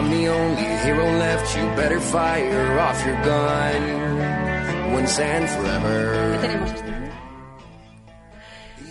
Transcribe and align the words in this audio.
I'm 0.00 0.10
the 0.10 0.28
only 0.28 0.62
hero 0.82 1.04
left. 1.18 1.54
You 1.54 1.62
better 1.76 2.00
fire 2.00 2.78
off 2.80 3.04
your 3.04 3.22
gun 3.22 4.92
once 4.94 5.18
and 5.18 5.46
forever. 5.46 5.98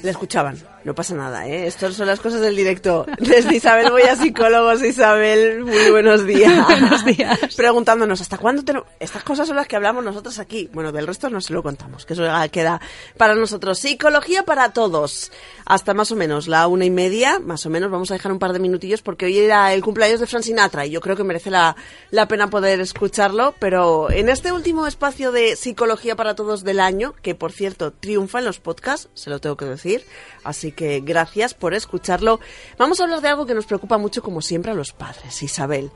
La 0.04 0.12
escuchaban, 0.12 0.56
no 0.90 0.96
pasa 0.96 1.14
nada, 1.14 1.48
¿eh? 1.48 1.68
Estas 1.68 1.94
son 1.94 2.08
las 2.08 2.20
cosas 2.20 2.42
del 2.42 2.56
directo. 2.56 3.06
Desde 3.20 3.56
Isabel 3.56 3.92
Voy 3.92 4.02
a 4.02 4.16
Psicólogos, 4.16 4.82
Isabel, 4.82 5.64
muy 5.64 5.92
buenos 5.92 6.26
días. 6.26 6.66
buenos 6.68 7.06
días. 7.06 7.38
Preguntándonos, 7.56 8.22
¿hasta 8.22 8.40
cuándo 8.40 8.64
tenemos...? 8.64 8.88
Estas 9.00 9.24
cosas 9.24 9.46
son 9.46 9.58
las 9.58 9.68
que 9.68 9.76
hablamos 9.76 10.04
nosotros 10.04 10.40
aquí. 10.40 10.68
Bueno, 10.74 10.92
del 10.92 11.06
resto 11.06 11.30
no 11.30 11.42
se 11.42 11.54
lo 11.54 11.62
contamos, 11.62 12.08
que 12.08 12.14
eso 12.14 12.24
queda 12.52 12.82
para 13.18 13.36
nosotros. 13.36 13.78
Psicología 13.78 14.46
para 14.46 14.74
todos. 14.74 15.32
Hasta 15.64 15.94
más 15.94 16.12
o 16.12 16.16
menos 16.16 16.48
la 16.48 16.66
una 16.66 16.86
y 16.86 16.90
media, 16.90 17.38
más 17.38 17.68
o 17.68 17.70
menos, 17.70 17.92
vamos 17.92 18.10
a 18.10 18.16
dejar 18.16 18.32
un 18.32 18.40
par 18.40 18.52
de 18.52 18.58
minutillos 18.58 19.04
porque 19.04 19.26
hoy 19.26 19.38
era 19.38 19.72
el 19.76 19.84
cumpleaños 19.84 20.20
de 20.20 20.26
Fran 20.26 20.42
Sinatra 20.42 20.88
y 20.88 20.90
yo 20.90 21.02
creo 21.02 21.16
que 21.16 21.24
merece 21.24 21.52
la, 21.52 21.76
la 22.10 22.28
pena 22.28 22.50
poder 22.50 22.82
escucharlo, 22.82 23.54
pero 23.60 24.10
en 24.10 24.28
este 24.28 24.52
último 24.52 24.88
espacio 24.88 25.32
de 25.32 25.56
Psicología 25.56 26.16
para 26.16 26.34
todos 26.34 26.64
del 26.64 26.80
año, 26.80 27.14
que 27.22 27.36
por 27.36 27.52
cierto 27.52 27.92
triunfa 27.92 28.40
en 28.40 28.46
los 28.46 28.60
podcasts, 28.60 29.08
se 29.14 29.30
lo 29.30 29.40
tengo 29.40 29.56
que 29.56 29.66
decir, 29.66 30.04
Así 30.44 30.72
que 30.72 30.79
gracias 31.04 31.54
por 31.54 31.74
escucharlo. 31.74 32.40
Vamos 32.78 33.00
a 33.00 33.04
hablar 33.04 33.22
de 33.22 33.28
algo 33.28 33.46
que 33.46 33.54
nos 33.54 33.66
preocupa 33.66 33.98
mucho, 33.98 34.24
como 34.24 34.42
siempre, 34.42 34.72
a 34.72 34.76
los 34.76 34.94
padres, 34.94 35.42
Isabel. 35.44 35.92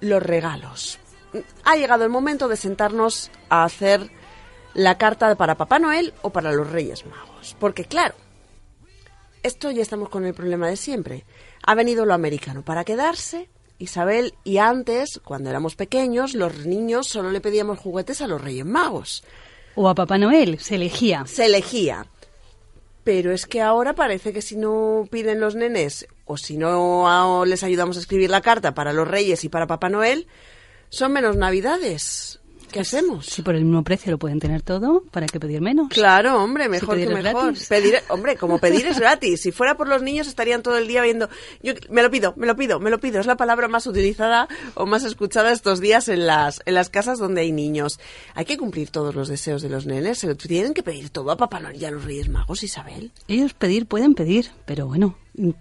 Los 0.00 0.22
regalos. 0.22 0.98
Ha 1.64 1.76
llegado 1.76 2.04
el 2.04 2.10
momento 2.10 2.48
de 2.48 2.56
sentarnos 2.56 3.30
a 3.48 3.64
hacer 3.64 4.10
la 4.74 4.98
carta 4.98 5.34
para 5.36 5.56
Papá 5.56 5.78
Noel 5.78 6.12
o 6.22 6.30
para 6.30 6.52
los 6.52 6.70
Reyes 6.70 7.06
Magos. 7.06 7.56
Porque 7.58 7.84
claro, 7.84 8.14
esto 9.42 9.70
ya 9.70 9.82
estamos 9.82 10.08
con 10.08 10.24
el 10.24 10.34
problema 10.34 10.68
de 10.68 10.76
siempre. 10.76 11.24
Ha 11.62 11.74
venido 11.74 12.04
lo 12.04 12.14
americano 12.14 12.62
para 12.62 12.84
quedarse, 12.84 13.48
Isabel, 13.78 14.34
y 14.44 14.58
antes, 14.58 15.20
cuando 15.24 15.50
éramos 15.50 15.76
pequeños, 15.76 16.34
los 16.34 16.66
niños 16.66 17.08
solo 17.08 17.30
le 17.30 17.40
pedíamos 17.40 17.78
juguetes 17.78 18.20
a 18.20 18.26
los 18.26 18.40
Reyes 18.40 18.64
Magos. 18.64 19.24
O 19.74 19.88
a 19.88 19.94
Papá 19.94 20.18
Noel, 20.18 20.60
se 20.60 20.76
elegía. 20.76 21.24
Se 21.26 21.46
elegía. 21.46 22.06
Pero 23.04 23.32
es 23.32 23.46
que 23.46 23.60
ahora 23.60 23.94
parece 23.94 24.32
que 24.32 24.42
si 24.42 24.56
no 24.56 25.06
piden 25.10 25.38
los 25.38 25.54
nenes 25.54 26.08
o 26.24 26.38
si 26.38 26.56
no 26.56 27.44
les 27.44 27.62
ayudamos 27.62 27.98
a 27.98 28.00
escribir 28.00 28.30
la 28.30 28.40
carta 28.40 28.74
para 28.74 28.94
los 28.94 29.06
Reyes 29.06 29.44
y 29.44 29.50
para 29.50 29.66
Papá 29.66 29.90
Noel, 29.90 30.26
son 30.88 31.12
menos 31.12 31.36
Navidades. 31.36 32.40
¿Qué 32.74 32.80
hacemos? 32.80 33.26
Si 33.26 33.42
por 33.42 33.54
el 33.54 33.64
mismo 33.64 33.84
precio 33.84 34.10
lo 34.10 34.18
pueden 34.18 34.40
tener 34.40 34.60
todo, 34.60 35.04
¿para 35.12 35.26
qué 35.26 35.38
pedir 35.38 35.60
menos? 35.60 35.90
Claro, 35.90 36.42
hombre, 36.42 36.68
mejor 36.68 36.96
Si 36.98 37.06
que 37.06 37.14
mejor. 37.14 37.54
Pedir, 37.68 38.00
hombre, 38.08 38.34
como 38.34 38.58
pedir 38.58 38.84
es 38.88 38.98
gratis. 38.98 39.42
Si 39.42 39.52
fuera 39.52 39.76
por 39.76 39.86
los 39.86 40.02
niños 40.02 40.26
estarían 40.26 40.60
todo 40.60 40.76
el 40.76 40.88
día 40.88 41.00
viendo, 41.02 41.28
yo 41.62 41.74
me 41.88 42.02
lo 42.02 42.10
pido, 42.10 42.34
me 42.36 42.48
lo 42.48 42.56
pido, 42.56 42.80
me 42.80 42.90
lo 42.90 42.98
pido. 42.98 43.20
Es 43.20 43.26
la 43.26 43.36
palabra 43.36 43.68
más 43.68 43.86
utilizada 43.86 44.48
o 44.74 44.86
más 44.86 45.04
escuchada 45.04 45.52
estos 45.52 45.78
días 45.78 46.08
en 46.08 46.26
las 46.26 46.62
en 46.66 46.74
las 46.74 46.90
casas 46.90 47.20
donde 47.20 47.42
hay 47.42 47.52
niños. 47.52 48.00
Hay 48.34 48.44
que 48.44 48.56
cumplir 48.56 48.90
todos 48.90 49.14
los 49.14 49.28
deseos 49.28 49.62
de 49.62 49.68
los 49.68 49.86
nenes. 49.86 50.18
Se 50.18 50.26
lo 50.26 50.34
tienen 50.34 50.74
que 50.74 50.82
pedir 50.82 51.10
todo 51.10 51.30
a 51.30 51.36
Papá 51.36 51.60
Noel 51.60 51.80
y 51.80 51.84
a 51.84 51.92
los 51.92 52.04
Reyes 52.04 52.28
Magos, 52.28 52.64
Isabel. 52.64 53.12
Ellos 53.28 53.54
pedir 53.54 53.86
pueden 53.86 54.16
pedir, 54.16 54.50
pero 54.66 54.88
bueno, 54.88 55.14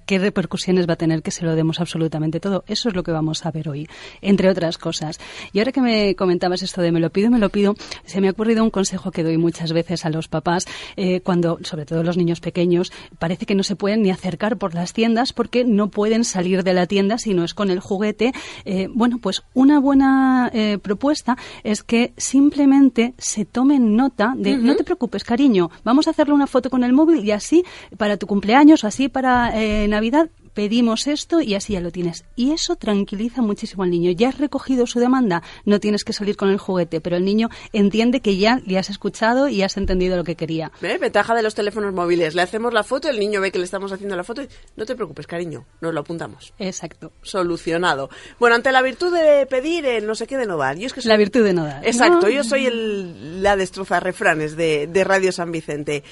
¿qué 0.05 0.19
repercusiones 0.19 0.87
va 0.87 0.93
a 0.93 0.97
tener 0.97 1.21
que 1.21 1.31
se 1.31 1.45
lo 1.45 1.55
demos 1.55 1.79
absolutamente 1.79 2.39
todo? 2.39 2.63
Eso 2.67 2.89
es 2.89 2.95
lo 2.95 3.03
que 3.03 3.11
vamos 3.11 3.45
a 3.45 3.51
ver 3.51 3.69
hoy, 3.69 3.87
entre 4.21 4.49
otras 4.49 4.77
cosas. 4.77 5.19
Y 5.51 5.59
ahora 5.59 5.71
que 5.71 5.81
me 5.81 6.15
comentabas 6.15 6.61
esto 6.61 6.81
de 6.81 6.91
me 6.91 6.99
lo 6.99 7.09
pido, 7.09 7.29
me 7.29 7.39
lo 7.39 7.49
pido, 7.49 7.75
se 8.05 8.21
me 8.21 8.27
ha 8.27 8.31
ocurrido 8.31 8.63
un 8.63 8.69
consejo 8.69 9.11
que 9.11 9.23
doy 9.23 9.37
muchas 9.37 9.73
veces 9.73 10.05
a 10.05 10.09
los 10.09 10.27
papás 10.27 10.65
eh, 10.95 11.21
cuando, 11.21 11.59
sobre 11.63 11.85
todo 11.85 12.03
los 12.03 12.17
niños 12.17 12.39
pequeños, 12.39 12.91
parece 13.19 13.45
que 13.45 13.55
no 13.55 13.63
se 13.63 13.75
pueden 13.75 14.03
ni 14.03 14.11
acercar 14.11 14.57
por 14.57 14.73
las 14.73 14.93
tiendas 14.93 15.33
porque 15.33 15.63
no 15.63 15.89
pueden 15.89 16.23
salir 16.23 16.63
de 16.63 16.73
la 16.73 16.87
tienda 16.87 17.17
si 17.17 17.33
no 17.33 17.43
es 17.43 17.53
con 17.53 17.69
el 17.69 17.79
juguete. 17.79 18.33
Eh, 18.65 18.87
bueno, 18.93 19.19
pues 19.19 19.43
una 19.53 19.79
buena 19.79 20.51
eh, 20.53 20.77
propuesta 20.81 21.37
es 21.63 21.83
que 21.83 22.13
simplemente 22.17 23.13
se 23.17 23.45
tomen 23.45 23.95
nota 23.95 24.33
de 24.37 24.57
no 24.57 24.75
te 24.75 24.83
preocupes, 24.83 25.23
cariño, 25.23 25.71
vamos 25.83 26.07
a 26.07 26.11
hacerle 26.11 26.33
una 26.33 26.47
foto 26.47 26.69
con 26.69 26.83
el 26.83 26.93
móvil 26.93 27.25
y 27.25 27.31
así 27.31 27.63
para 27.97 28.17
tu 28.17 28.27
cumpleaños 28.27 28.83
o 28.83 28.87
así 28.87 29.09
para 29.09 29.51
eh, 29.63 29.87
Navidad 29.87 30.29
pedimos 30.53 31.07
esto 31.07 31.41
y 31.41 31.55
así 31.55 31.73
ya 31.73 31.79
lo 31.81 31.89
tienes. 31.89 32.25
Y 32.35 32.51
eso 32.51 32.75
tranquiliza 32.75 33.41
muchísimo 33.41 33.81
al 33.81 33.89
niño. 33.89 34.11
Ya 34.11 34.29
has 34.29 34.37
recogido 34.37 34.85
su 34.85 34.99
demanda, 34.99 35.41
no 35.65 35.79
tienes 35.79 36.03
que 36.03 36.13
salir 36.13 36.37
con 36.37 36.49
el 36.49 36.59
juguete, 36.59 37.01
pero 37.01 37.17
el 37.17 37.25
niño 37.25 37.49
entiende 37.71 38.19
que 38.19 38.37
ya 38.37 38.61
le 38.67 38.77
has 38.77 38.91
escuchado 38.91 39.47
y 39.47 39.63
has 39.63 39.77
entendido 39.77 40.15
lo 40.15 40.23
que 40.23 40.35
quería. 40.35 40.71
¿Eh? 40.83 40.99
Ventaja 41.01 41.33
de 41.33 41.41
los 41.41 41.55
teléfonos 41.55 41.91
móviles. 41.91 42.35
Le 42.35 42.43
hacemos 42.43 42.71
la 42.71 42.83
foto, 42.83 43.09
el 43.09 43.19
niño 43.19 43.41
ve 43.41 43.51
que 43.51 43.57
le 43.57 43.65
estamos 43.65 43.91
haciendo 43.93 44.15
la 44.15 44.23
foto 44.23 44.43
y 44.43 44.47
no 44.75 44.85
te 44.85 44.95
preocupes, 44.95 45.25
cariño, 45.25 45.65
nos 45.81 45.91
lo 45.91 46.01
apuntamos. 46.01 46.53
Exacto. 46.59 47.11
Solucionado. 47.23 48.11
Bueno, 48.39 48.55
ante 48.55 48.71
la 48.71 48.83
virtud 48.83 49.11
de 49.11 49.47
pedir 49.47 49.87
el 49.87 50.05
no 50.05 50.13
sé 50.13 50.27
qué 50.27 50.37
de 50.37 50.45
no 50.45 50.57
dar. 50.57 50.77
Yo 50.77 50.85
es 50.85 50.93
que 50.93 51.01
soy- 51.01 51.09
La 51.09 51.17
virtud 51.17 51.43
de 51.43 51.53
no 51.53 51.63
dar. 51.65 51.83
Exacto, 51.83 52.27
¿no? 52.27 52.29
yo 52.29 52.43
soy 52.43 52.67
el, 52.67 53.41
la 53.41 53.55
destroza 53.55 53.99
refranes 53.99 54.55
de, 54.55 54.85
de 54.85 55.03
Radio 55.03 55.31
San 55.31 55.51
Vicente. 55.51 56.03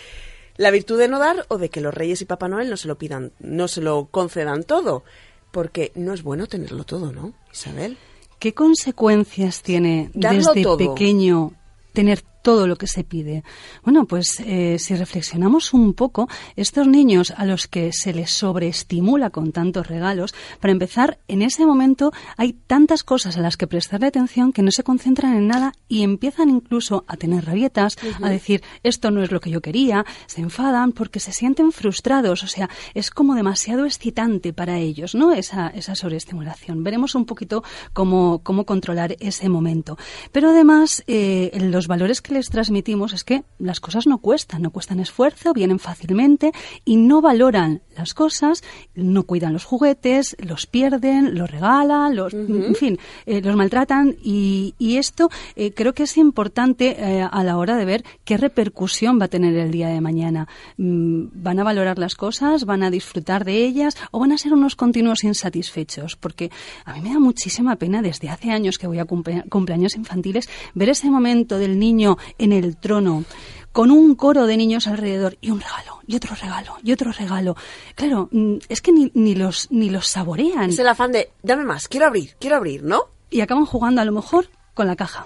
La 0.58 0.72
virtud 0.72 1.00
de 1.00 1.08
no 1.08 1.20
dar 1.20 1.46
o 1.48 1.58
de 1.58 1.70
que 1.70 1.82
los 1.82 1.94
Reyes 1.94 2.22
y 2.22 2.26
Papá 2.26 2.48
Noel 2.48 2.70
no 2.70 2.78
se 2.78 2.88
lo 2.88 2.98
pidan, 2.98 3.32
no 3.40 3.68
se 3.68 3.82
lo 3.82 4.06
concedan 4.06 4.64
todo. 4.64 5.04
Porque 5.52 5.92
no 5.96 6.14
es 6.14 6.24
bueno 6.24 6.48
tenerlo 6.48 6.86
todo, 6.86 7.12
¿no, 7.12 7.34
Isabel? 7.52 7.98
¿Qué 8.40 8.54
consecuencias 8.54 9.62
tiene 9.62 10.10
Darlo 10.14 10.54
desde 10.54 10.64
todo. 10.64 10.78
pequeño 10.78 11.52
tener 11.94 12.24
todo 12.42 12.68
lo 12.68 12.76
que 12.76 12.88
se 12.88 13.04
pide? 13.04 13.44
Bueno, 13.84 14.06
pues 14.06 14.40
eh, 14.46 14.78
si 14.80 14.96
reflexionamos 14.96 15.74
un 15.74 15.94
poco, 15.94 16.28
estos 16.56 16.88
niños 16.88 17.32
a 17.36 17.46
los 17.46 17.68
que 17.68 17.92
se 17.94 18.14
les 18.14 18.32
sobreestimula 18.32 19.30
con 19.30 19.52
tantos 19.52 19.88
regalos, 19.88 20.34
para 20.60 20.72
empezar, 20.72 21.20
en 21.28 21.42
ese 21.42 21.66
momento 21.66 22.12
hay 22.38 22.54
tantas 22.54 23.04
cosas 23.04 23.38
a 23.38 23.42
las 23.42 23.58
que 23.58 23.68
prestarle 23.68 24.08
atención 24.08 24.54
que 24.54 24.62
no 24.62 24.72
se 24.72 24.84
concentran 24.84 25.36
en 25.36 25.48
nada 25.48 25.74
y 25.88 26.04
empiezan 26.04 26.50
incluso 26.50 27.06
a 27.08 27.18
tener 27.18 27.46
rabietas, 27.46 27.98
a 28.22 28.30
decir, 28.30 28.64
esto 28.84 29.12
no 29.12 29.24
es 29.24 29.32
lo 29.32 29.40
que 29.40 29.50
yo 29.50 29.62
quería, 29.62 30.06
se 30.26 30.42
enfadan 30.42 30.92
porque 30.92 31.20
se 31.20 31.32
sienten 31.32 31.72
frustrados, 31.72 32.44
o 32.44 32.48
sea, 32.48 32.70
es 32.94 33.12
como 33.12 33.36
demasiado 33.36 33.86
excitante 33.86 34.54
para 34.54 34.80
ellos, 34.80 35.16
¿no? 35.16 35.32
Esa, 35.34 35.68
esa 35.70 35.96
sobreestimulación. 35.96 36.84
Veremos 36.84 37.16
un 37.16 37.26
poquito 37.26 37.64
cómo, 37.94 38.42
cómo 38.44 38.66
controlar 38.66 39.16
ese 39.20 39.50
momento. 39.50 39.98
Pero 40.32 40.50
además, 40.50 41.04
eh, 41.08 41.52
los 41.62 41.88
valores 41.88 42.22
que 42.22 42.31
les 42.32 42.50
transmitimos 42.50 43.14
es 43.14 43.24
que 43.24 43.44
las 43.60 43.80
cosas 43.80 44.08
no 44.08 44.18
cuestan, 44.20 44.62
no 44.62 44.72
cuestan 44.72 45.00
esfuerzo, 45.00 45.54
vienen 45.54 45.80
fácilmente 45.80 46.52
y 46.86 46.96
no 46.98 47.22
valoran 47.22 47.82
las 47.98 48.14
cosas, 48.14 48.64
no 48.96 49.24
cuidan 49.24 49.54
los 49.54 49.66
juguetes, 49.66 50.36
los 50.40 50.66
pierden, 50.66 51.36
los 51.38 51.52
regalan, 51.52 52.16
los, 52.16 52.34
en 52.34 52.76
fin, 52.76 52.98
eh, 53.26 53.42
los 53.42 53.56
maltratan 53.56 54.16
y, 54.24 54.74
y 54.80 54.98
esto 54.98 55.30
eh, 55.56 55.74
creo 55.74 55.94
que 55.94 56.04
es 56.04 56.18
importante 56.18 56.96
eh, 56.98 57.22
a 57.30 57.44
la 57.44 57.58
hora 57.58 57.76
de 57.76 57.86
ver 57.86 58.04
qué 58.24 58.38
repercusión 58.38 59.20
va 59.20 59.26
a 59.26 59.28
tener 59.28 59.56
el 59.58 59.72
día 59.72 59.90
de 59.90 60.02
mañana. 60.02 60.48
Mm, 60.78 61.26
¿Van 61.34 61.60
a 61.60 61.64
valorar 61.64 62.00
las 62.00 62.16
cosas? 62.16 62.66
¿Van 62.66 62.84
a 62.84 62.90
disfrutar 62.90 63.46
de 63.46 63.66
ellas? 63.66 63.98
¿O 64.12 64.20
van 64.20 64.32
a 64.32 64.38
ser 64.38 64.54
unos 64.54 64.76
continuos 64.76 65.24
insatisfechos? 65.24 66.16
Porque 66.16 66.50
a 66.86 66.94
mí 66.94 67.02
me 67.02 67.14
da 67.14 67.20
muchísima 67.20 67.76
pena 67.76 68.02
desde 68.02 68.30
hace 68.30 68.52
años 68.52 68.78
que 68.78 68.88
voy 68.88 69.00
a 69.00 69.06
cumple- 69.06 69.48
cumpleaños 69.50 69.96
infantiles 69.96 70.50
ver 70.74 70.90
ese 70.90 71.10
momento 71.10 71.58
del 71.60 71.78
niño 71.78 72.18
en 72.38 72.52
el 72.52 72.78
trono 72.78 73.24
con 73.72 73.90
un 73.90 74.16
coro 74.16 74.48
de 74.48 74.58
niños 74.58 74.88
alrededor 74.88 75.38
y 75.40 75.52
un 75.52 75.62
regalo 75.62 76.02
y 76.06 76.16
otro 76.16 76.36
regalo 76.36 76.76
y 76.84 76.92
otro 76.92 77.12
regalo. 77.12 77.56
Claro, 77.96 78.28
mm, 78.32 78.56
es 78.68 78.82
que 78.82 78.92
ni, 78.92 79.12
ni 79.14 79.36
los 79.36 79.68
ni 79.72 79.90
los 79.90 80.08
saborean 80.08 80.70
Es 80.70 80.80
el 80.80 80.88
afán 80.88 81.12
de, 81.12 81.32
dame 81.42 81.64
más, 81.64 81.88
quiero 81.88 82.08
abrir, 82.08 82.36
quiero 82.40 82.58
abrir, 82.58 82.84
¿no? 82.84 83.06
y 83.32 83.42
acaban 83.42 83.66
jugando 83.66 84.02
a 84.02 84.06
lo 84.06 84.12
mejor 84.12 84.50
con 84.76 84.86
la 84.86 84.96
caja. 84.96 85.26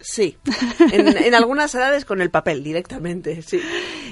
Sí. 0.00 0.36
En, 0.92 1.16
en 1.16 1.34
algunas 1.34 1.74
edades 1.74 2.04
con 2.04 2.20
el 2.20 2.30
papel 2.30 2.62
directamente, 2.62 3.42
sí. 3.42 3.60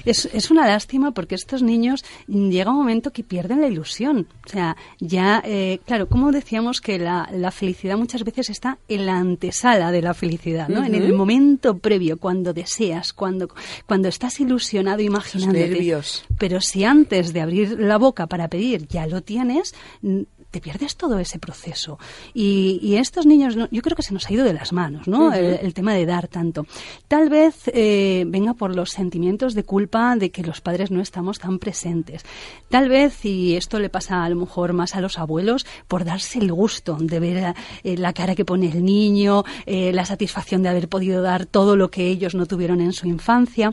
Es, 0.04 0.28
es 0.32 0.50
una 0.50 0.66
lástima 0.66 1.12
porque 1.12 1.34
estos 1.34 1.62
niños 1.62 2.04
mm, 2.26 2.50
llega 2.50 2.70
un 2.70 2.78
momento 2.78 3.12
que 3.12 3.22
pierden 3.22 3.60
la 3.60 3.68
ilusión. 3.68 4.26
O 4.46 4.48
sea, 4.48 4.76
ya, 4.98 5.42
eh, 5.44 5.80
claro, 5.86 6.08
como 6.08 6.32
decíamos 6.32 6.80
que 6.80 6.98
la, 6.98 7.28
la 7.32 7.50
felicidad 7.50 7.96
muchas 7.96 8.24
veces 8.24 8.50
está 8.50 8.78
en 8.88 9.06
la 9.06 9.18
antesala 9.18 9.92
de 9.92 10.02
la 10.02 10.14
felicidad, 10.14 10.68
¿no? 10.68 10.84
En 10.84 10.94
el 10.94 11.12
momento 11.12 11.78
previo, 11.78 12.18
cuando 12.18 12.52
deseas, 12.52 13.12
cuando, 13.12 13.48
cuando 13.86 14.08
estás 14.08 14.40
ilusionado 14.40 15.00
imaginándote. 15.00 15.68
nervios. 15.68 16.24
Pero 16.38 16.60
si 16.60 16.84
antes 16.84 17.32
de 17.32 17.40
abrir 17.40 17.78
la 17.78 17.98
boca 17.98 18.26
para 18.26 18.48
pedir 18.48 18.86
ya 18.88 19.06
lo 19.06 19.22
tienes, 19.22 19.74
mm, 20.02 20.20
te 20.54 20.60
pierdes 20.60 20.94
todo 20.94 21.18
ese 21.18 21.40
proceso. 21.40 21.98
Y, 22.32 22.94
estos 22.94 23.26
niños, 23.26 23.56
yo 23.72 23.82
creo 23.82 23.96
que 23.96 24.04
se 24.04 24.14
nos 24.14 24.28
ha 24.28 24.32
ido 24.32 24.44
de 24.44 24.52
las 24.52 24.72
manos, 24.72 25.08
¿no? 25.08 25.32
el, 25.32 25.74
tema 25.74 25.94
de 25.94 26.06
dar 26.06 26.28
tanto. 26.28 26.64
Tal 27.08 27.28
vez 27.28 27.62
eh, 27.66 28.22
venga 28.28 28.54
por 28.54 28.72
los 28.76 28.90
sentimientos 28.90 29.54
de 29.54 29.64
culpa 29.64 30.14
de 30.14 30.30
que 30.30 30.44
los 30.44 30.60
padres 30.60 30.92
no 30.92 31.00
estamos 31.00 31.40
tan 31.40 31.58
presentes. 31.58 32.22
Tal 32.68 32.88
vez, 32.88 33.24
y 33.24 33.56
esto 33.56 33.80
le 33.80 33.88
pasa 33.88 34.22
a 34.22 34.28
lo 34.28 34.36
mejor 34.36 34.74
más 34.74 34.94
a 34.94 35.00
los 35.00 35.18
abuelos, 35.18 35.66
por 35.88 36.04
darse 36.04 36.38
el 36.38 36.52
gusto 36.52 36.98
de 37.00 37.18
ver 37.18 37.54
eh, 37.82 37.96
la 37.96 38.12
cara 38.12 38.36
que 38.36 38.44
pone 38.44 38.70
el 38.70 38.84
niño, 38.84 39.42
eh, 39.66 39.92
la 39.92 40.04
satisfacción 40.04 40.62
de 40.62 40.68
haber 40.68 40.88
podido 40.88 41.20
dar 41.20 41.46
todo 41.46 41.74
lo 41.74 41.90
que 41.90 42.06
ellos 42.06 42.36
no 42.36 42.46
tuvieron 42.46 42.80
en 42.80 42.92
su 42.92 43.08
infancia. 43.08 43.72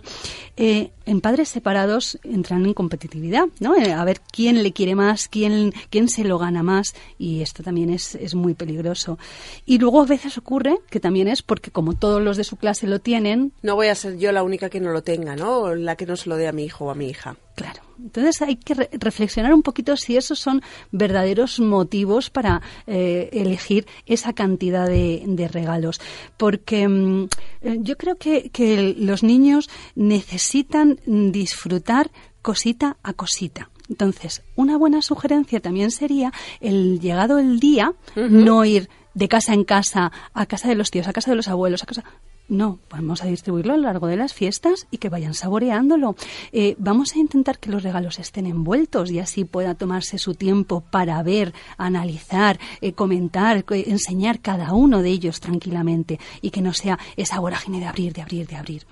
en 0.58 1.22
padres 1.22 1.50
separados 1.50 2.18
entran 2.24 2.66
en 2.66 2.74
competitividad, 2.74 3.46
¿no? 3.60 3.76
a 3.76 4.06
ver 4.06 4.22
quién 4.32 4.64
le 4.64 4.72
quiere 4.72 4.96
más, 4.96 5.28
quién, 5.28 5.74
quién 5.92 6.08
se 6.10 6.24
lo 6.24 6.40
gana 6.40 6.64
más, 6.64 6.71
y 7.18 7.42
esto 7.42 7.64
también 7.64 7.90
es, 7.90 8.16
es 8.16 8.36
muy 8.36 8.54
peligroso. 8.54 9.18
Y 9.66 9.78
luego 9.78 10.02
a 10.02 10.06
veces 10.06 10.38
ocurre 10.38 10.78
que 10.90 11.00
también 11.00 11.28
es 11.28 11.42
porque 11.42 11.72
como 11.72 11.94
todos 11.94 12.22
los 12.22 12.38
de 12.38 12.44
su 12.44 12.58
clase 12.58 12.88
lo 12.88 13.00
tienen... 13.00 13.54
No 13.62 13.76
voy 13.76 13.88
a 13.88 13.96
ser 13.96 14.18
yo 14.18 14.32
la 14.32 14.44
única 14.44 14.70
que 14.70 14.80
no 14.80 14.92
lo 14.92 15.02
tenga, 15.04 15.36
¿no? 15.36 15.76
La 15.76 15.96
que 15.96 16.06
no 16.06 16.16
se 16.16 16.30
lo 16.30 16.38
dé 16.38 16.48
a 16.48 16.52
mi 16.52 16.64
hijo 16.64 16.86
o 16.86 16.92
a 16.92 16.96
mi 16.96 17.10
hija. 17.10 17.36
Claro. 17.56 17.82
Entonces 18.00 18.42
hay 18.42 18.56
que 18.56 18.74
reflexionar 18.94 19.54
un 19.54 19.62
poquito 19.62 19.96
si 19.96 20.18
esos 20.18 20.40
son 20.40 20.62
verdaderos 20.92 21.60
motivos 21.60 22.30
para 22.30 22.62
eh, 22.88 23.30
elegir 23.34 23.86
esa 24.06 24.34
cantidad 24.34 24.88
de, 24.88 25.50
regalos. 25.52 26.02
Porque 26.38 26.88
mm, 26.88 27.28
eh, 27.62 27.78
yo 27.82 27.98
creo 27.98 28.16
que, 28.16 28.50
que 28.50 28.96
los 28.98 29.24
niños 29.24 29.70
necesitan 29.96 31.00
disfrutar 31.06 32.12
cosita 32.42 32.98
a 33.04 33.14
cosita. 33.14 33.70
Entonces, 33.92 34.42
una 34.56 34.78
buena 34.78 35.02
sugerencia 35.02 35.60
también 35.60 35.92
sería 35.92 36.32
el 36.62 37.02
llegado 37.02 37.40
el 37.40 37.60
día, 37.60 37.94
no 38.16 38.64
ir 38.64 38.88
de 39.14 39.28
casa 39.28 39.54
en 39.54 39.66
casa, 39.66 40.14
a 40.34 40.46
casa 40.46 40.70
de 40.70 40.76
los 40.76 40.92
tíos, 40.92 41.10
a 41.10 41.14
casa 41.14 41.32
de 41.32 41.36
los 41.36 41.50
abuelos, 41.50 41.84
a 41.84 41.88
casa 41.88 42.06
no, 42.52 42.80
vamos 42.90 43.24
a 43.24 43.28
distribuirlo 43.28 43.74
a 43.74 43.78
lo 43.78 43.84
largo 43.84 44.08
de 44.08 44.18
las 44.18 44.34
fiestas 44.34 44.86
y 44.92 44.98
que 44.98 45.08
vayan 45.08 45.34
saboreándolo. 45.34 46.18
Eh, 46.52 46.76
vamos 46.78 47.16
a 47.16 47.20
intentar 47.20 47.60
que 47.60 47.70
los 47.70 47.82
regalos 47.82 48.20
estén 48.20 48.46
envueltos 48.46 49.10
y 49.10 49.20
así 49.20 49.46
pueda 49.46 49.74
tomarse 49.74 50.18
su 50.18 50.36
tiempo 50.36 50.82
para 50.82 51.24
ver, 51.24 51.54
analizar, 51.78 52.60
eh, 52.82 52.92
comentar, 52.92 53.64
enseñar 53.70 54.42
cada 54.42 54.74
uno 54.74 55.02
de 55.02 55.12
ellos 55.12 55.40
tranquilamente 55.40 56.20
y 56.42 56.50
que 56.50 56.62
no 56.62 56.74
sea 56.74 57.00
esa 57.16 57.40
vorágine 57.40 57.80
de 57.80 57.86
abrir, 57.86 58.12
de 58.12 58.22
abrir, 58.22 58.48
de 58.48 58.58
abrir. 58.58 58.86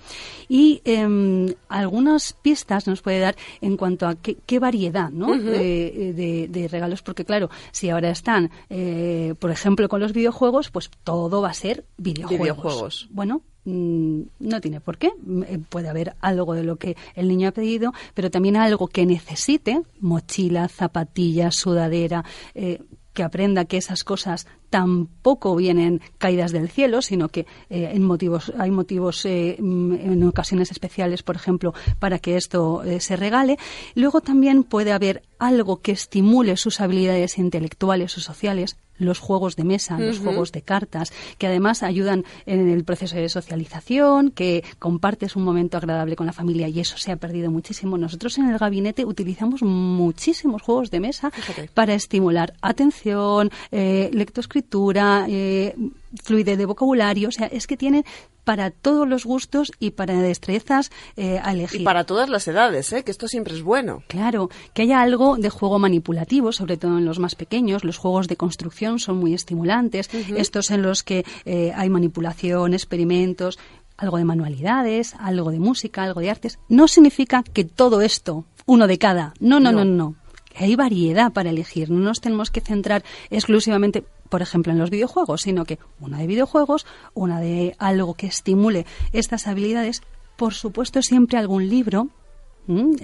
Y 0.47 0.81
em, 0.85 1.53
algunas 1.67 2.31
pistas 2.41 2.87
nos 2.87 3.01
puede 3.01 3.19
dar 3.19 3.35
en 3.59 3.75
cuanto 3.75 4.07
a 4.07 4.15
qué, 4.15 4.59
variedad 4.59 5.09
¿no? 5.11 5.37
de, 5.37 6.69
regalos, 6.71 7.01
porque 7.01 7.25
claro, 7.25 7.49
si 7.71 7.89
ahora 7.89 8.09
están, 8.09 8.51
eh, 8.69 9.35
por 9.37 9.51
ejemplo, 9.51 9.89
con 9.89 9.99
los 9.99 10.13
videojuegos, 10.13 10.71
pues 10.71 10.89
todo 11.03 11.41
va 11.41 11.49
a 11.49 11.53
ser 11.53 11.83
videojuegos. 11.97 12.39
videojuegos. 12.39 13.07
Bueno, 13.11 13.41
no 13.69 14.61
tiene 14.61 14.81
por 14.81 14.97
qué. 14.97 15.11
Mm, 15.21 15.43
eh, 15.43 15.59
puede 15.69 15.89
haber 15.89 16.15
algo 16.21 16.53
de 16.53 16.63
lo 16.63 16.77
que 16.77 16.97
el 17.15 17.27
niño 17.27 17.49
ha 17.49 17.51
pedido, 17.51 17.93
pero 18.13 18.31
también 18.31 18.57
algo 18.57 18.87
que 18.87 19.05
necesite, 19.05 19.81
mochila, 19.99 20.67
zapatilla, 20.67 21.51
sudadera, 21.51 22.25
eh, 22.55 22.81
que 23.13 23.23
aprenda 23.23 23.65
que 23.65 23.77
esas 23.77 24.03
cosas 24.03 24.47
tampoco 24.69 25.55
vienen 25.55 25.99
caídas 26.19 26.51
del 26.51 26.69
cielo, 26.69 27.01
sino 27.01 27.29
que 27.29 27.41
eh, 27.69 27.91
en 27.93 28.03
motivos, 28.03 28.53
hay 28.57 28.71
motivos 28.71 29.25
mm, 29.25 29.93
en 29.93 30.23
ocasiones 30.23 30.71
especiales, 30.71 31.23
por 31.23 31.35
ejemplo, 31.35 31.73
para 31.99 32.19
que 32.19 32.37
esto 32.37 32.83
se 32.99 33.15
regale. 33.15 33.57
Luego 33.95 34.21
también 34.21 34.63
puede 34.63 34.91
haber 34.91 35.23
algo 35.37 35.81
que 35.81 35.91
estimule 35.91 36.55
sus 36.55 36.81
habilidades 36.81 37.37
intelectuales 37.39 38.15
o 38.17 38.21
sociales, 38.21 38.77
los 38.99 39.19
juegos 39.19 39.55
de 39.55 39.63
mesa, 39.63 39.97
los 39.97 40.19
juegos 40.19 40.51
de 40.51 40.61
cartas, 40.61 41.11
que 41.37 41.47
además 41.47 41.83
ayudan 41.83 42.25
en 42.45 42.69
el 42.69 42.83
proceso 42.83 43.15
de 43.15 43.29
socialización, 43.29 44.31
que 44.31 44.63
compartes 44.77 45.35
un 45.35 45.43
momento 45.43 45.77
agradable 45.77 46.15
con 46.15 46.27
la 46.27 46.33
familia 46.33 46.67
y 46.67 46.79
eso 46.79 46.97
se 46.97 47.11
ha 47.11 47.15
perdido 47.15 47.49
muchísimo. 47.49 47.97
Nosotros 47.97 48.37
en 48.37 48.49
el 48.49 48.57
gabinete 48.57 49.05
utilizamos 49.05 49.63
muchísimos 49.63 50.61
juegos 50.61 50.91
de 50.91 50.99
mesa 50.99 51.31
para 51.73 51.93
estimular 51.93 52.53
atención, 52.61 53.49
eh, 53.71 54.09
lectoescritura, 54.13 55.25
eh, 55.27 55.75
fluidez 56.23 56.57
de 56.57 56.65
vocabulario, 56.65 57.29
o 57.29 57.31
sea, 57.31 57.47
es 57.47 57.67
que 57.67 57.77
tienen 57.77 58.03
para 58.43 58.71
todos 58.71 59.07
los 59.07 59.25
gustos 59.25 59.71
y 59.79 59.91
para 59.91 60.21
destrezas 60.21 60.91
eh, 61.17 61.39
a 61.43 61.51
elegir. 61.51 61.81
Y 61.81 61.83
para 61.83 62.05
todas 62.05 62.29
las 62.29 62.47
edades, 62.47 62.91
¿eh? 62.93 63.03
que 63.03 63.11
esto 63.11 63.27
siempre 63.27 63.53
es 63.53 63.61
bueno. 63.61 64.01
Claro, 64.07 64.49
que 64.73 64.81
haya 64.81 65.01
algo 65.01 65.37
de 65.37 65.51
juego 65.51 65.77
manipulativo, 65.77 66.51
sobre 66.51 66.77
todo 66.77 66.97
en 66.97 67.05
los 67.05 67.19
más 67.19 67.35
pequeños. 67.35 67.83
Los 67.83 67.97
juegos 67.97 68.27
de 68.27 68.37
construcción 68.37 68.97
son 68.97 69.17
muy 69.17 69.35
estimulantes. 69.35 70.09
Estos 70.35 70.71
en 70.71 70.81
los 70.81 71.03
que 71.03 71.25
eh, 71.45 71.73
hay 71.75 71.89
manipulación, 71.89 72.73
experimentos, 72.73 73.59
algo 73.97 74.17
de 74.17 74.25
manualidades, 74.25 75.13
algo 75.19 75.51
de 75.51 75.59
música, 75.59 76.03
algo 76.03 76.21
de 76.21 76.31
artes. 76.31 76.57
No 76.69 76.87
significa 76.87 77.43
que 77.43 77.65
todo 77.65 78.01
esto, 78.01 78.45
uno 78.65 78.87
de 78.87 78.97
cada. 78.97 79.33
No, 79.39 79.59
no, 79.59 79.71
no, 79.71 79.85
no. 79.85 79.93
no. 79.93 80.15
Hay 80.55 80.75
variedad 80.75 81.31
para 81.31 81.51
elegir. 81.51 81.89
No 81.89 81.99
nos 81.99 82.19
tenemos 82.19 82.49
que 82.49 82.61
centrar 82.61 83.03
exclusivamente 83.29 84.03
por 84.29 84.41
ejemplo, 84.41 84.71
en 84.71 84.79
los 84.79 84.89
videojuegos, 84.89 85.41
sino 85.41 85.65
que 85.65 85.79
una 85.99 86.19
de 86.19 86.27
videojuegos, 86.27 86.85
una 87.13 87.39
de 87.39 87.75
algo 87.79 88.13
que 88.13 88.27
estimule 88.27 88.85
estas 89.11 89.47
habilidades, 89.47 90.01
por 90.37 90.53
supuesto 90.53 91.01
siempre 91.01 91.37
algún 91.37 91.67
libro 91.67 92.09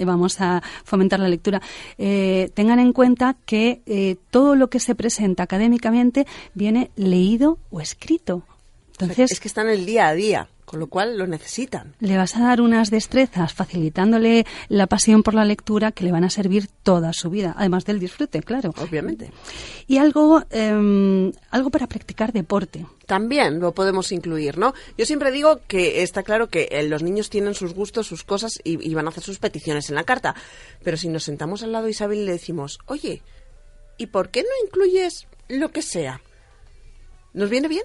vamos 0.06 0.42
a 0.42 0.62
fomentar 0.84 1.20
la 1.20 1.28
lectura, 1.28 1.62
eh, 1.98 2.52
tengan 2.54 2.80
en 2.80 2.94
cuenta 2.94 3.36
que 3.46 3.82
eh, 3.86 4.18
todo 4.30 4.56
lo 4.56 4.70
que 4.70 4.80
se 4.80 4.94
presenta 4.94 5.44
académicamente 5.44 6.28
viene 6.54 6.92
leído 6.96 7.58
o 7.72 7.82
escrito. 7.82 8.44
Entonces, 9.00 9.32
es 9.32 9.40
que 9.40 9.48
está 9.48 9.62
en 9.62 9.70
el 9.70 9.86
día 9.86 10.08
a 10.08 10.14
día 10.14 10.50
con 10.76 10.82
lo 10.82 10.88
cual 10.88 11.18
lo 11.18 11.26
necesitan. 11.26 11.96
Le 12.02 12.18
vas 12.18 12.36
a 12.36 12.42
dar 12.42 12.60
unas 12.60 12.92
destrezas 12.92 13.54
facilitándole 13.54 14.46
la 14.68 14.88
pasión 14.88 15.24
por 15.24 15.34
la 15.34 15.46
lectura 15.46 15.94
que 15.94 16.04
le 16.04 16.12
van 16.12 16.26
a 16.26 16.30
servir 16.30 16.68
toda 16.84 17.14
su 17.14 17.30
vida, 17.30 17.56
además 17.58 17.86
del 17.86 17.98
disfrute, 17.98 18.42
claro. 18.42 18.74
Obviamente. 18.78 19.32
Y 19.88 20.00
algo, 20.00 20.44
em, 20.50 21.32
algo 21.50 21.70
para 21.70 21.88
practicar 21.88 22.34
deporte. 22.34 22.86
También 23.06 23.62
lo 23.62 23.72
podemos 23.72 24.12
incluir, 24.12 24.58
¿no? 24.58 24.74
Yo 24.98 25.06
siempre 25.06 25.32
digo 25.32 25.62
que 25.66 26.04
está 26.04 26.24
claro 26.24 26.50
que 26.50 26.68
eh, 26.70 26.84
los 26.84 27.04
niños 27.04 27.30
tienen 27.30 27.54
sus 27.54 27.74
gustos, 27.74 28.08
sus 28.08 28.26
cosas 28.26 28.60
y, 28.62 28.94
van 28.94 29.06
a 29.06 29.12
hacer 29.12 29.24
sus 29.24 29.40
peticiones 29.40 29.88
en 29.88 29.96
la 29.96 30.04
carta. 30.04 30.36
Pero 30.84 30.98
si 30.98 31.08
nos 31.08 31.24
sentamos 31.24 31.64
al 31.64 31.72
lado 31.72 31.86
de 31.86 31.92
Isabel 31.92 32.20
y 32.20 32.26
le 32.26 32.34
decimos, 32.34 32.80
oye, 32.86 33.22
¿y 33.98 34.08
por 34.08 34.28
qué 34.28 34.42
no 34.44 34.50
incluyes 34.66 35.26
lo 35.48 35.70
que 35.70 35.82
sea? 35.82 36.20
¿Nos 37.34 37.50
viene 37.50 37.70
bien 37.70 37.84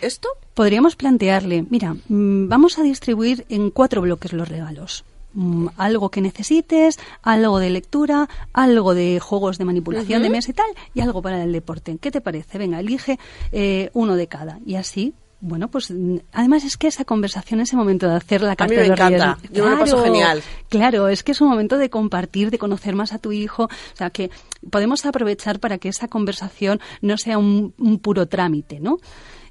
esto? 0.00 0.28
Podríamos 0.54 0.96
plantearle, 0.96 1.64
mira, 1.68 1.94
mm, 2.08 2.48
vamos 2.48 2.78
a 2.78 2.82
distribuir 2.82 3.46
en 3.48 3.70
cuatro 3.70 4.02
bloques 4.02 4.32
los 4.32 4.48
regalos. 4.48 5.04
Mm, 5.34 5.68
algo 5.76 6.10
que 6.10 6.20
necesites, 6.20 6.98
algo 7.22 7.58
de 7.58 7.70
lectura, 7.70 8.28
algo 8.52 8.94
de 8.94 9.20
juegos 9.20 9.58
de 9.58 9.64
manipulación 9.64 10.22
de 10.22 10.30
mesa 10.30 10.50
y 10.50 10.54
tal, 10.54 10.70
y 10.94 11.00
algo 11.00 11.22
para 11.22 11.42
el 11.44 11.52
deporte. 11.52 11.98
¿Qué 12.00 12.10
te 12.10 12.20
parece? 12.20 12.58
Venga, 12.58 12.80
elige 12.80 13.18
eh, 13.52 13.90
uno 13.92 14.16
de 14.16 14.26
cada. 14.26 14.58
Y 14.64 14.76
así 14.76 15.14
bueno, 15.40 15.68
pues 15.68 15.90
mm, 15.90 16.16
además 16.32 16.64
es 16.64 16.76
que 16.76 16.88
esa 16.88 17.04
conversación, 17.04 17.60
ese 17.60 17.76
momento 17.76 18.08
de 18.08 18.16
hacer 18.16 18.42
la 18.42 18.56
carta 18.56 18.74
a 18.74 18.76
mí 18.76 18.88
me 18.88 18.92
encanta. 18.92 19.38
Yo 19.52 19.64
me 19.64 19.70
lo 19.70 19.78
paso 19.78 20.02
genial. 20.02 20.42
Claro, 20.68 21.08
es 21.08 21.22
que 21.22 21.32
es 21.32 21.40
un 21.40 21.48
momento 21.48 21.78
de 21.78 21.90
compartir, 21.90 22.50
de 22.50 22.58
conocer 22.58 22.96
más 22.96 23.12
a 23.12 23.18
tu 23.18 23.30
hijo, 23.30 23.64
o 23.64 23.96
sea 23.96 24.10
que 24.10 24.30
podemos 24.70 25.06
aprovechar 25.06 25.60
para 25.60 25.78
que 25.78 25.88
esa 25.88 26.08
conversación 26.08 26.80
no 27.02 27.16
sea 27.16 27.38
un, 27.38 27.72
puro 28.02 28.26
trámite, 28.26 28.80
¿no? 28.80 28.98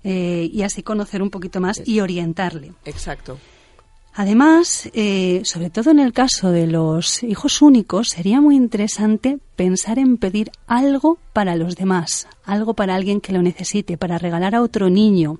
Eh, 0.03 0.49
y 0.51 0.61
así 0.63 0.83
conocer 0.83 1.21
un 1.21 1.29
poquito 1.29 1.59
más 1.59 1.81
y 1.85 1.99
orientarle. 1.99 2.73
Exacto. 2.85 3.37
Además, 4.13 4.89
eh, 4.93 5.41
sobre 5.43 5.69
todo 5.69 5.91
en 5.91 5.99
el 5.99 6.11
caso 6.11 6.49
de 6.49 6.65
los 6.65 7.21
hijos 7.21 7.61
únicos, 7.61 8.09
sería 8.09 8.41
muy 8.41 8.55
interesante 8.55 9.37
pensar 9.55 9.99
en 9.99 10.17
pedir 10.17 10.49
algo 10.65 11.19
para 11.33 11.55
los 11.55 11.75
demás, 11.75 12.27
algo 12.43 12.73
para 12.73 12.95
alguien 12.95 13.21
que 13.21 13.31
lo 13.31 13.43
necesite, 13.43 13.95
para 13.95 14.17
regalar 14.17 14.55
a 14.55 14.63
otro 14.63 14.89
niño 14.89 15.39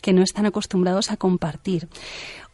que 0.00 0.12
no 0.12 0.22
están 0.22 0.46
acostumbrados 0.46 1.10
a 1.10 1.18
compartir. 1.18 1.88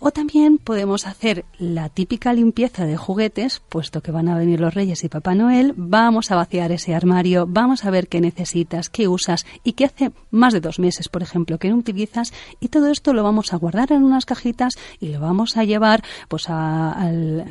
O 0.07 0.11
también 0.11 0.59
podemos 0.59 1.07
hacer 1.07 1.47
la 1.59 1.89
típica 1.89 2.35
limpieza 2.35 2.85
de 2.85 2.95
juguetes, 2.95 3.63
puesto 3.71 4.03
que 4.03 4.13
van 4.13 4.29
a 4.29 4.37
venir 4.37 4.61
los 4.61 4.75
Reyes 4.75 5.03
y 5.03 5.09
Papá 5.09 5.35
Noel, 5.35 5.73
vamos 5.79 6.31
a 6.31 6.37
vaciar 6.37 6.73
ese 6.73 6.95
armario, 6.95 7.47
vamos 7.49 7.87
a 7.87 7.91
ver 7.91 8.09
qué 8.09 8.21
necesitas, 8.21 8.91
qué 8.91 9.09
usas 9.09 9.47
y 9.65 9.73
qué 9.73 9.87
hace 9.87 10.13
más 10.31 10.53
de 10.53 10.61
dos 10.61 10.79
meses, 10.79 11.09
por 11.09 11.23
ejemplo, 11.23 11.57
que 11.57 11.71
no 11.71 11.77
utilizas 11.77 12.35
y 12.61 12.69
todo 12.69 12.91
esto 12.91 13.15
lo 13.15 13.23
vamos 13.23 13.55
a 13.55 13.57
guardar 13.57 13.93
en 13.93 14.03
unas 14.03 14.27
cajitas 14.27 14.75
y 15.01 15.09
lo 15.09 15.21
vamos 15.21 15.57
a 15.57 15.65
llevar 15.65 16.03
pues 16.29 16.51
al, 16.51 17.47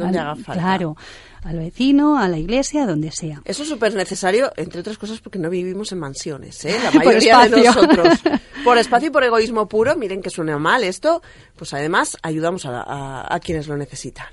claro 0.45 0.95
al 1.43 1.57
vecino, 1.59 2.17
a 2.17 2.27
la 2.27 2.37
iglesia, 2.37 2.85
donde 2.85 3.11
sea. 3.11 3.41
Eso 3.45 3.63
es 3.63 3.69
súper 3.69 3.93
necesario, 3.95 4.51
entre 4.57 4.81
otras 4.81 4.97
cosas, 4.97 5.19
porque 5.19 5.39
no 5.39 5.49
vivimos 5.49 5.91
en 5.91 5.99
mansiones, 5.99 6.63
¿eh? 6.65 6.75
La 6.83 6.91
mayoría 7.03 7.39
de 7.47 7.63
nosotros. 7.63 8.19
Por 8.63 8.77
espacio 8.77 9.09
y 9.09 9.11
por 9.11 9.23
egoísmo 9.25 9.67
puro, 9.67 9.97
miren 9.97 10.21
que 10.21 10.29
suena 10.29 10.57
mal 10.57 10.85
esto, 10.85 11.21
pues 11.57 11.73
además 11.73 12.17
ayudamos 12.23 12.65
a, 12.65 13.25
a 13.33 13.39
quienes 13.41 13.67
lo 13.67 13.75
necesitan. 13.75 14.27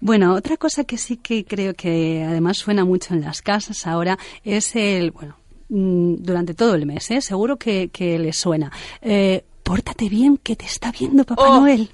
Bueno, 0.00 0.34
otra 0.34 0.56
cosa 0.58 0.84
que 0.84 0.98
sí 0.98 1.16
que 1.16 1.44
creo 1.46 1.72
que 1.74 2.22
además 2.26 2.58
suena 2.58 2.84
mucho 2.84 3.14
en 3.14 3.22
las 3.22 3.40
casas 3.42 3.86
ahora 3.86 4.18
es 4.44 4.76
el, 4.76 5.10
bueno, 5.10 5.36
mm, 5.70 6.16
durante 6.18 6.52
todo 6.54 6.74
el 6.74 6.84
mes, 6.84 7.10
¿eh? 7.10 7.20
seguro 7.22 7.56
que, 7.56 7.88
que 7.88 8.18
les 8.18 8.36
suena. 8.36 8.70
Eh, 9.00 9.42
pórtate 9.62 10.08
bien, 10.10 10.36
que 10.36 10.56
te 10.56 10.66
está 10.66 10.90
viendo 10.92 11.24
Papá 11.24 11.44
Oh. 11.48 11.60
Noel. 11.60 11.90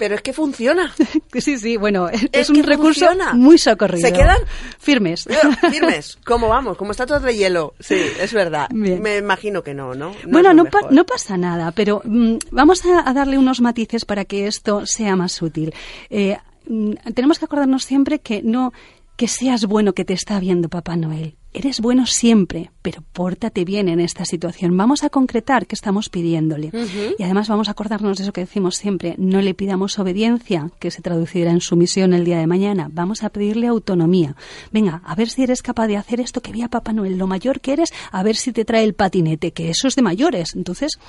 Pero 0.00 0.16
es 0.16 0.22
que 0.22 0.32
funciona. 0.32 0.92
Sí, 1.40 1.58
sí, 1.58 1.76
bueno, 1.76 2.08
es, 2.08 2.26
Es 2.32 2.50
un 2.50 2.62
recurso 2.64 3.06
funciona. 3.06 3.34
muy 3.34 3.56
socorrido. 3.58 4.08
¿Se 4.08 4.12
quedan? 4.12 4.38
Firmes. 4.80 5.26
Pero, 5.28 5.52
Firmes, 5.70 6.18
¿cómo 6.24 6.48
vamos? 6.48 6.76
Como 6.76 6.90
estatuas 6.90 7.22
de 7.22 7.36
hielo. 7.36 7.74
Sí, 7.78 7.94
es 8.20 8.32
verdad. 8.32 8.66
Bien. 8.72 9.00
Me 9.00 9.18
imagino 9.18 9.62
que 9.62 9.72
no, 9.74 9.94
¿no? 9.94 10.12
bueno, 10.26 10.52
no, 10.52 10.64
pa- 10.64 10.78
mejor. 10.78 10.92
no 10.92 11.04
pasa 11.06 11.36
nada, 11.36 11.70
pero 11.72 12.02
mm, 12.04 12.36
vamos 12.50 12.84
a, 12.86 13.08
a 13.08 13.12
darle 13.14 13.38
unos 13.38 13.60
matices 13.60 14.04
para 14.04 14.24
que 14.24 14.46
esto 14.48 14.86
sea 14.86 15.14
más 15.16 15.40
útil. 15.42 15.72
Eh, 16.08 16.36
mm, 16.66 16.94
tenemos 17.14 17.38
que 17.38 17.44
acordarnos 17.44 17.84
siempre 17.84 18.18
que 18.20 18.42
no 18.42 18.72
que 19.16 19.28
seas 19.28 19.66
bueno 19.66 19.92
que 19.92 20.04
te 20.06 20.14
está 20.14 20.40
viendo 20.40 20.68
Papá 20.70 20.96
Noel. 20.96 21.36
Eres 21.52 21.80
bueno 21.80 22.06
siempre, 22.06 22.70
pero 22.80 23.02
pórtate 23.12 23.64
bien 23.64 23.88
en 23.88 23.98
esta 23.98 24.24
situación. 24.24 24.76
Vamos 24.76 25.02
a 25.02 25.10
concretar 25.10 25.66
qué 25.66 25.74
estamos 25.74 26.08
pidiéndole. 26.08 26.70
Y 27.18 27.22
además 27.24 27.48
vamos 27.48 27.66
a 27.66 27.72
acordarnos 27.72 28.16
de 28.16 28.22
eso 28.22 28.32
que 28.32 28.42
decimos 28.42 28.76
siempre. 28.76 29.16
No 29.18 29.40
le 29.40 29.54
pidamos 29.54 29.98
obediencia, 29.98 30.70
que 30.78 30.92
se 30.92 31.02
traducirá 31.02 31.50
en 31.50 31.60
sumisión 31.60 32.12
el 32.12 32.24
día 32.24 32.38
de 32.38 32.46
mañana. 32.46 32.88
Vamos 32.92 33.24
a 33.24 33.30
pedirle 33.30 33.66
autonomía. 33.66 34.36
Venga, 34.70 35.02
a 35.04 35.14
ver 35.16 35.28
si 35.28 35.42
eres 35.42 35.60
capaz 35.60 35.88
de 35.88 35.96
hacer 35.96 36.20
esto 36.20 36.40
que 36.40 36.52
vea 36.52 36.68
Papá 36.68 36.92
Noel. 36.92 37.18
Lo 37.18 37.26
mayor 37.26 37.60
que 37.60 37.72
eres, 37.72 37.92
a 38.12 38.22
ver 38.22 38.36
si 38.36 38.52
te 38.52 38.64
trae 38.64 38.84
el 38.84 38.94
patinete, 38.94 39.52
que 39.52 39.70
eso 39.70 39.88
es 39.88 39.96
de 39.96 40.02
mayores. 40.02 40.54
Entonces, 40.54 41.00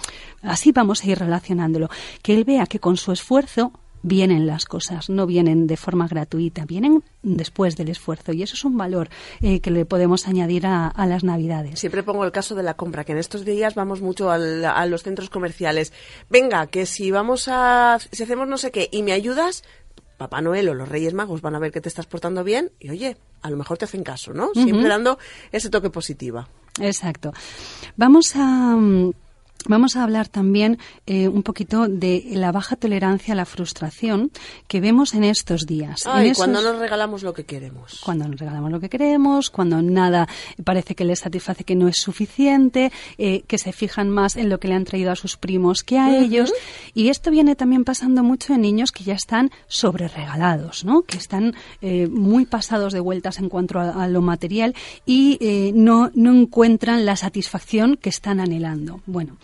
así 0.41 0.71
vamos 0.71 1.03
a 1.03 1.07
ir 1.07 1.19
relacionándolo. 1.19 1.89
Que 2.23 2.33
él 2.33 2.45
vea 2.45 2.65
que 2.65 2.79
con 2.79 2.97
su 2.97 3.11
esfuerzo 3.11 3.73
vienen 4.03 4.47
las 4.47 4.65
cosas, 4.65 5.09
no 5.09 5.25
vienen 5.25 5.67
de 5.67 5.77
forma 5.77 6.07
gratuita, 6.07 6.65
vienen 6.65 7.03
después 7.23 7.75
del 7.77 7.89
esfuerzo 7.89 8.33
y 8.33 8.43
eso 8.43 8.55
es 8.55 8.65
un 8.65 8.77
valor 8.77 9.09
eh, 9.41 9.59
que 9.59 9.71
le 9.71 9.85
podemos 9.85 10.27
añadir 10.27 10.65
a, 10.65 10.87
a 10.87 11.05
las 11.05 11.23
Navidades. 11.23 11.79
Siempre 11.79 12.03
pongo 12.03 12.25
el 12.25 12.31
caso 12.31 12.55
de 12.55 12.63
la 12.63 12.73
compra, 12.73 13.03
que 13.03 13.11
en 13.11 13.19
estos 13.19 13.45
días 13.45 13.75
vamos 13.75 14.01
mucho 14.01 14.31
al- 14.31 14.65
a 14.65 14.85
los 14.85 15.03
centros 15.03 15.29
comerciales. 15.29 15.93
Venga, 16.29 16.67
que 16.67 16.85
si 16.85 17.11
vamos 17.11 17.47
a... 17.47 17.97
si 18.11 18.23
hacemos 18.23 18.47
no 18.47 18.57
sé 18.57 18.71
qué 18.71 18.89
y 18.91 19.03
me 19.03 19.11
ayudas, 19.13 19.63
Papá 20.17 20.41
Noel 20.41 20.69
o 20.69 20.73
los 20.75 20.87
Reyes 20.89 21.13
Magos 21.13 21.41
van 21.41 21.55
a 21.55 21.59
ver 21.59 21.71
que 21.71 21.81
te 21.81 21.89
estás 21.89 22.05
portando 22.05 22.43
bien 22.43 22.71
y 22.79 22.89
oye, 22.91 23.17
a 23.41 23.49
lo 23.49 23.57
mejor 23.57 23.77
te 23.79 23.85
hacen 23.85 24.03
caso, 24.03 24.33
¿no? 24.33 24.49
Siempre 24.53 24.87
dando 24.87 25.17
ese 25.51 25.69
toque 25.71 25.89
positivo. 25.89 26.47
Exacto. 26.79 27.33
Vamos 27.97 28.33
a. 28.35 28.77
Vamos 29.67 29.95
a 29.95 30.03
hablar 30.03 30.27
también 30.27 30.77
eh, 31.05 31.27
un 31.27 31.43
poquito 31.43 31.87
de 31.87 32.25
la 32.33 32.51
baja 32.51 32.75
tolerancia 32.75 33.33
a 33.33 33.37
la 33.37 33.45
frustración 33.45 34.31
que 34.67 34.81
vemos 34.81 35.13
en 35.13 35.23
estos 35.23 35.65
días. 35.65 36.05
En 36.05 36.11
Ay, 36.11 36.25
esos- 36.29 36.37
cuando 36.37 36.61
nos 36.61 36.77
regalamos 36.79 37.23
lo 37.23 37.33
que 37.33 37.45
queremos. 37.45 38.01
cuando 38.03 38.27
nos 38.27 38.39
regalamos 38.39 38.71
lo 38.71 38.79
que 38.79 38.89
queremos, 38.89 39.49
cuando 39.49 39.81
nada 39.81 40.27
parece 40.63 40.95
que 40.95 41.05
les 41.05 41.19
satisface 41.19 41.63
que 41.63 41.75
no 41.75 41.87
es 41.87 41.97
suficiente, 41.97 42.91
eh, 43.17 43.43
que 43.47 43.57
se 43.57 43.71
fijan 43.71 44.09
más 44.09 44.35
en 44.35 44.49
lo 44.49 44.59
que 44.59 44.67
le 44.67 44.73
han 44.75 44.85
traído 44.85 45.11
a 45.11 45.15
sus 45.15 45.37
primos 45.37 45.83
que 45.83 45.97
a 45.99 46.17
ellos. 46.17 46.51
Y 46.93 47.09
esto 47.09 47.31
viene 47.31 47.55
también 47.55 47.83
pasando 47.83 48.23
mucho 48.23 48.53
en 48.53 48.61
niños 48.61 48.91
que 48.91 49.03
ya 49.03 49.13
están 49.13 49.51
sobre 49.67 50.07
regalados, 50.07 50.83
¿no? 50.85 51.03
que 51.03 51.17
están 51.17 51.53
eh, 51.81 52.07
muy 52.07 52.45
pasados 52.45 52.93
de 52.93 52.99
vueltas 52.99 53.39
en 53.39 53.49
cuanto 53.49 53.79
a, 53.79 54.03
a 54.03 54.07
lo 54.07 54.21
material 54.21 54.75
y 55.05 55.71
no, 55.73 56.11
no 56.13 56.31
encuentran 56.33 57.05
la 57.05 57.15
satisfacción 57.15 57.97
que 57.97 58.09
están 58.09 58.39
anhelando. 58.39 59.01
Bueno, 59.05 59.37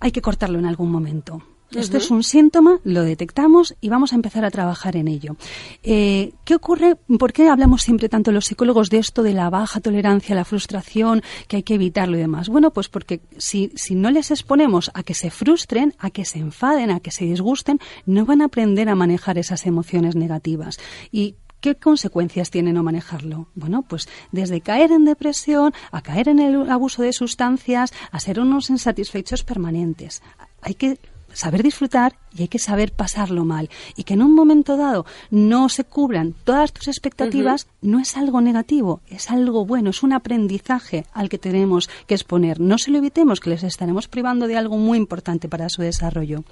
hay 0.00 0.12
que 0.12 0.22
cortarlo 0.22 0.58
en 0.58 0.66
algún 0.66 0.90
momento. 0.90 1.42
Esto 1.70 1.98
es 1.98 2.10
un 2.10 2.22
síntoma, 2.22 2.80
lo 2.84 3.02
detectamos 3.02 3.74
y 3.82 3.90
vamos 3.90 4.12
a 4.12 4.16
empezar 4.16 4.42
a 4.42 4.50
trabajar 4.50 4.96
en 4.96 5.06
ello. 5.06 5.36
Eh, 5.82 6.32
¿Qué 6.44 6.54
ocurre? 6.54 6.96
¿Por 7.18 7.34
qué 7.34 7.46
hablamos 7.48 7.82
siempre 7.82 8.08
tanto 8.08 8.32
los 8.32 8.46
psicólogos 8.46 8.88
de 8.88 8.98
esto 8.98 9.22
de 9.22 9.34
la 9.34 9.50
baja 9.50 9.80
tolerancia 9.80 10.34
la 10.34 10.46
frustración, 10.46 11.22
que 11.46 11.56
hay 11.56 11.62
que 11.62 11.74
evitarlo 11.74 12.16
y 12.16 12.20
demás? 12.20 12.48
Bueno, 12.48 12.72
pues 12.72 12.88
porque 12.88 13.20
si, 13.36 13.70
si 13.74 13.94
no 13.94 14.10
les 14.10 14.30
exponemos 14.30 14.90
a 14.94 15.02
que 15.02 15.12
se 15.12 15.30
frustren, 15.30 15.94
a 15.98 16.08
que 16.08 16.24
se 16.24 16.38
enfaden, 16.38 16.90
a 16.90 17.00
que 17.00 17.10
se 17.10 17.26
disgusten, 17.26 17.80
no 18.06 18.24
van 18.24 18.40
a 18.40 18.46
aprender 18.46 18.88
a 18.88 18.94
manejar 18.94 19.36
esas 19.36 19.66
emociones 19.66 20.16
negativas. 20.16 20.78
Y 21.12 21.34
¿Qué 21.60 21.74
consecuencias 21.74 22.50
tiene 22.50 22.72
no 22.72 22.84
manejarlo? 22.84 23.48
Bueno, 23.54 23.82
pues 23.82 24.08
desde 24.30 24.60
caer 24.60 24.92
en 24.92 25.04
depresión, 25.04 25.72
a 25.90 26.02
caer 26.02 26.28
en 26.28 26.38
el 26.38 26.70
abuso 26.70 27.02
de 27.02 27.12
sustancias, 27.12 27.92
a 28.12 28.20
ser 28.20 28.38
unos 28.38 28.70
insatisfechos 28.70 29.42
permanentes. 29.42 30.22
Hay 30.62 30.74
que 30.74 30.98
saber 31.38 31.62
disfrutar 31.62 32.16
y 32.36 32.42
hay 32.42 32.48
que 32.48 32.58
saber 32.58 32.92
pasarlo 32.92 33.44
mal. 33.44 33.70
Y 33.96 34.02
que 34.02 34.14
en 34.14 34.22
un 34.22 34.34
momento 34.34 34.76
dado 34.76 35.06
no 35.30 35.68
se 35.68 35.84
cubran 35.84 36.34
todas 36.44 36.72
tus 36.72 36.88
expectativas 36.88 37.68
no 37.80 38.00
es 38.00 38.16
algo 38.16 38.40
negativo, 38.40 39.00
es 39.08 39.30
algo 39.30 39.64
bueno, 39.64 39.90
es 39.90 40.02
un 40.02 40.12
aprendizaje 40.12 41.06
al 41.12 41.28
que 41.28 41.38
tenemos 41.38 41.88
que 42.06 42.14
exponer. 42.14 42.58
No 42.58 42.76
se 42.76 42.90
lo 42.90 42.98
evitemos, 42.98 43.38
que 43.38 43.50
les 43.50 43.62
estaremos 43.62 44.08
privando 44.08 44.48
de 44.48 44.56
algo 44.56 44.76
muy 44.76 44.98
importante 44.98 45.48
para 45.48 45.68
su 45.68 45.82
desarrollo. 45.82 46.42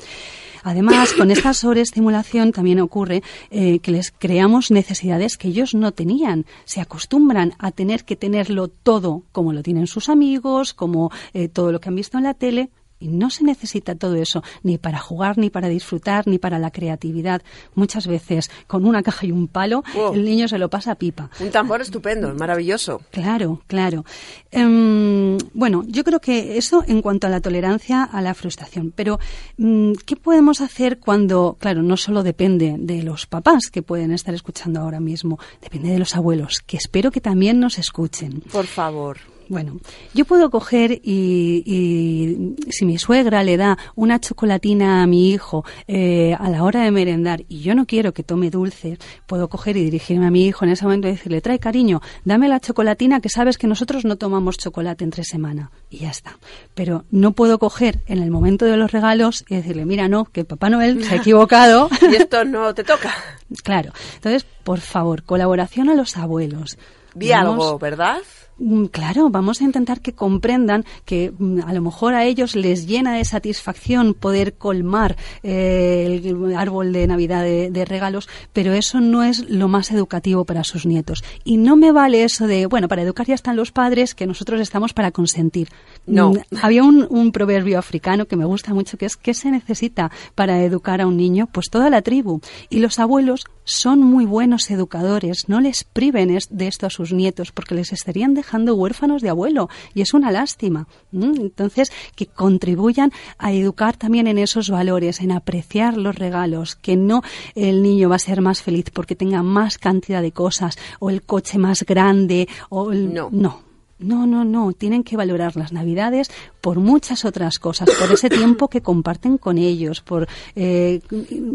Además, 0.63 1.13
con 1.13 1.31
esta 1.31 1.53
sobreestimulación 1.53 2.53
también 2.53 2.81
ocurre 2.81 3.23
eh, 3.51 3.81
que 3.81 3.91
les 3.91 4.13
creamos 4.13 4.71
necesidades 4.71 5.37
que 5.37 5.49
ellos 5.49 5.75
no 5.75 5.93
tenían. 5.93 6.47
Se 6.65 6.81
acostumbran 6.81 7.55
a 7.59 7.73
tener 7.73 8.05
que 8.05 8.17
tenerlo 8.17 8.69
todo 8.69 9.23
como 9.33 9.53
lo 9.53 9.63
tienen 9.63 9.87
sus 9.87 10.09
amigos, 10.09 10.75
como 10.75 11.11
eh, 11.35 11.49
todo 11.49 11.73
lo 11.73 11.81
que 11.81 11.89
han 11.89 11.97
visto 11.97 12.19
en 12.19 12.25
la 12.25 12.35
tele. 12.35 12.71
Y 13.07 13.09
no 13.09 13.31
se 13.31 13.45
necesita 13.45 13.95
todo 13.95 14.17
eso, 14.17 14.43
ni 14.65 14.79
para 14.79 14.99
jugar, 14.99 15.39
ni 15.39 15.49
para 15.49 15.69
disfrutar, 15.69 16.27
ni 16.27 16.39
para 16.39 16.59
la 16.59 16.73
creatividad. 16.73 17.41
Muchas 17.77 18.09
veces, 18.09 18.51
con 18.67 18.85
una 18.85 19.03
caja 19.05 19.27
y 19.27 19.31
un 19.31 19.47
palo, 19.47 19.85
Wow. 19.95 20.15
el 20.15 20.25
niño 20.25 20.49
se 20.49 20.59
lo 20.59 20.69
pasa 20.69 20.93
a 20.93 20.95
pipa. 20.97 21.31
Un 21.39 21.51
tambor 21.53 21.81
estupendo, 21.81 22.35
maravilloso. 22.35 23.01
Claro, 23.13 23.63
claro. 23.69 24.05
Em, 24.51 25.39
bueno, 25.55 25.85
yo 25.87 26.03
creo 26.03 26.21
que 26.21 26.57
eso 26.59 26.83
en 26.87 27.01
cuanto 27.03 27.27
a 27.29 27.31
la 27.31 27.41
tolerancia 27.41 28.03
a 28.03 28.21
la 28.23 28.35
frustración. 28.35 28.93
Pero, 28.95 29.21
mm, 29.59 29.93
¿qué 30.05 30.17
podemos 30.17 30.61
hacer 30.61 30.99
cuando, 30.99 31.57
claro, 31.61 31.83
no 31.83 31.97
solo 31.97 32.23
depende 32.25 32.75
de 32.79 33.03
los 33.03 33.27
papás 33.27 33.71
que 33.71 33.83
pueden 33.83 34.13
estar 34.13 34.35
escuchando 34.35 34.81
ahora 34.81 34.99
mismo, 34.99 35.39
depende 35.63 35.91
de 35.91 35.99
los 35.99 36.17
abuelos, 36.17 36.61
que 36.67 36.77
espero 36.77 37.11
que 37.13 37.21
también 37.21 37.61
nos 37.61 37.79
escuchen? 37.79 38.43
Por 38.53 38.67
favor. 38.67 39.19
Bueno, 39.49 39.79
yo 40.15 40.25
puedo 40.25 40.51
coger 40.51 41.01
y, 41.05 41.63
y 41.65 42.57
si 42.73 42.85
mi 42.85 42.99
suegra 42.99 43.43
le 43.45 43.57
da 43.57 43.79
una 43.95 44.19
chocolatina 44.21 45.03
a 45.03 45.07
mi 45.07 45.31
hijo 45.31 45.65
eh, 45.87 46.35
a 46.39 46.51
la 46.51 46.65
hora 46.65 46.83
de 46.83 46.91
merendar 46.91 47.45
y 47.49 47.61
yo 47.61 47.75
no 47.75 47.87
quiero 47.87 48.13
que 48.13 48.23
tome 48.23 48.51
dulce, 48.51 48.99
puedo 49.27 49.49
coger 49.49 49.77
y 49.77 49.85
dirigirme 49.85 50.27
a 50.27 50.31
mi 50.31 50.47
hijo 50.47 50.65
en 50.65 50.73
ese 50.73 50.85
momento 50.85 51.07
y 51.09 51.13
decirle, 51.13 51.41
trae 51.41 51.59
cariño, 51.59 52.01
dame 52.25 52.49
la 52.49 52.59
chocolatina 52.61 53.21
que 53.21 53.29
sabes 53.29 53.57
que 53.59 53.67
nosotros 53.67 54.05
no 54.05 54.17
tomamos 54.17 54.59
chocolate 54.59 55.05
entre 55.05 55.23
semana. 55.25 55.71
Y 55.91 55.99
ya 55.99 56.11
está. 56.11 56.39
Pero 56.75 57.05
no 57.11 57.33
puedo 57.33 57.59
coger 57.59 58.01
en 58.07 58.23
el 58.23 58.31
momento 58.31 58.65
de 58.65 58.77
los 58.77 58.91
regalos 58.91 59.45
y 59.49 59.55
decirle, 59.57 59.85
mira, 59.85 60.09
no, 60.09 60.25
que 60.25 60.45
Papá 60.45 60.71
Noel 60.71 61.05
se 61.05 61.15
ha 61.15 61.17
equivocado. 61.23 61.89
Y 62.11 62.17
esto 62.17 62.45
no 62.45 62.75
te 62.75 62.83
toca. 62.85 63.15
claro. 63.63 63.93
Entonces, 64.17 64.45
por 64.65 64.81
favor, 64.81 65.23
colaboración 65.23 65.89
a 65.89 65.95
los 65.95 66.17
abuelos. 66.17 66.77
Di 67.15 67.31
Vamos- 67.31 67.65
algo, 67.65 67.79
¿verdad? 67.79 68.19
Mm, 68.59 68.87
Claro, 68.87 69.29
vamos 69.29 69.61
a 69.61 69.65
intentar 69.65 70.01
que 70.01 70.15
comprendan 70.15 70.85
que 71.05 71.33
mm, 71.39 71.61
a 71.67 71.73
lo 71.75 71.83
mejor 71.83 72.15
a 72.15 72.25
ellos 72.25 72.57
les 72.57 72.87
llena 72.87 73.15
de 73.15 73.25
satisfacción 73.25 74.15
poder 74.15 74.55
colmar 74.55 75.17
eh, 75.43 76.23
el 76.25 76.57
árbol 76.57 76.93
de 76.93 77.07
Navidad 77.07 77.43
de, 77.43 77.71
de 77.71 77.85
regalos, 77.85 78.29
pero 78.55 78.73
eso 78.73 79.01
no 79.01 79.23
es 79.23 79.49
lo 79.51 79.69
más 79.69 79.91
educativo 79.91 80.45
para 80.47 80.65
sus 80.65 80.87
nietos. 80.87 81.23
Y 81.45 81.59
no 81.59 81.77
me 81.77 81.93
vale 81.93 82.25
eso 82.25 82.47
de, 82.47 82.65
bueno, 82.67 82.89
para 82.89 83.03
educar 83.03 83.27
ya 83.27 83.35
están 83.35 83.57
los 83.57 83.73
padres, 83.73 84.15
que 84.15 84.27
nosotros 84.27 84.61
estamos 84.61 84.95
para 84.95 85.11
consentir. 85.11 85.69
No. 86.07 86.31
Mm, 86.31 86.39
Había 86.63 86.83
un, 86.83 87.07
un 87.11 87.33
proverbio 87.33 87.79
africano 87.79 88.25
que 88.27 88.37
me 88.37 88.47
gusta 88.47 88.73
mucho, 88.73 88.97
que 88.97 89.07
es 89.07 89.17
¿qué 89.19 89.35
se 89.35 89.51
necesita 89.51 90.11
para 90.35 90.63
educar 90.63 91.03
a 91.03 91.07
un 91.07 91.17
niño? 91.19 91.47
Pues 91.53 91.69
toda 91.69 91.91
la 91.91 92.01
tribu. 92.01 92.41
Y 92.71 92.79
los 92.79 92.99
abuelos 92.99 93.45
son 93.65 94.01
muy 94.01 94.25
buenos 94.25 94.71
educadores, 94.71 95.49
no 95.49 95.61
les 95.61 95.85
priven 95.85 96.39
de 96.51 96.69
esto 96.69 96.87
a 96.87 96.91
sus 96.91 97.13
nietos, 97.13 97.53
porque 97.53 97.75
les 97.75 97.93
estarían 97.93 98.33
dejando 98.33 98.46
huérfanos 98.75 99.23
de 99.23 99.29
abuelo, 99.29 99.69
y 99.95 100.03
es 100.03 100.15
una 100.15 100.31
lástima. 100.31 100.87
Entonces, 101.13 101.93
que 102.15 102.27
contribuyan 102.27 103.13
a 103.39 103.53
educar 103.53 103.97
también 103.97 104.27
en 104.27 104.39
esos 104.39 104.71
valores, 104.71 105.21
en 105.21 105.33
apreciar 105.33 105.97
los 105.97 106.17
regalos, 106.17 106.77
que 106.77 106.97
no 106.97 107.23
el 107.55 107.83
niño 107.83 108.09
va 108.09 108.17
a 108.17 108.21
ser 108.21 108.41
más 108.41 108.63
feliz 108.63 108.91
porque 108.93 109.17
tenga 109.17 109.43
más 109.43 109.79
cantidad 109.79 110.23
de 110.23 110.33
cosas, 110.33 110.79
o 111.01 111.11
el 111.11 111.23
coche 111.23 111.59
más 111.59 111.85
grande, 111.85 112.49
o 112.69 112.93
el... 112.93 113.13
No. 113.13 113.29
no. 113.31 113.66
No, 113.99 114.27
no, 114.27 114.45
no. 114.45 114.73
Tienen 114.73 115.05
que 115.05 115.17
valorar 115.17 115.57
las 115.57 115.73
Navidades 115.73 116.31
por 116.61 116.81
muchas 116.81 117.25
otras 117.25 117.59
cosas, 117.59 117.89
por 117.99 118.13
ese 118.13 118.29
tiempo 118.29 118.69
que 118.69 118.83
comparten 118.83 119.39
con 119.39 119.57
ellos, 119.57 120.01
por 120.01 120.29
eh, 120.55 121.01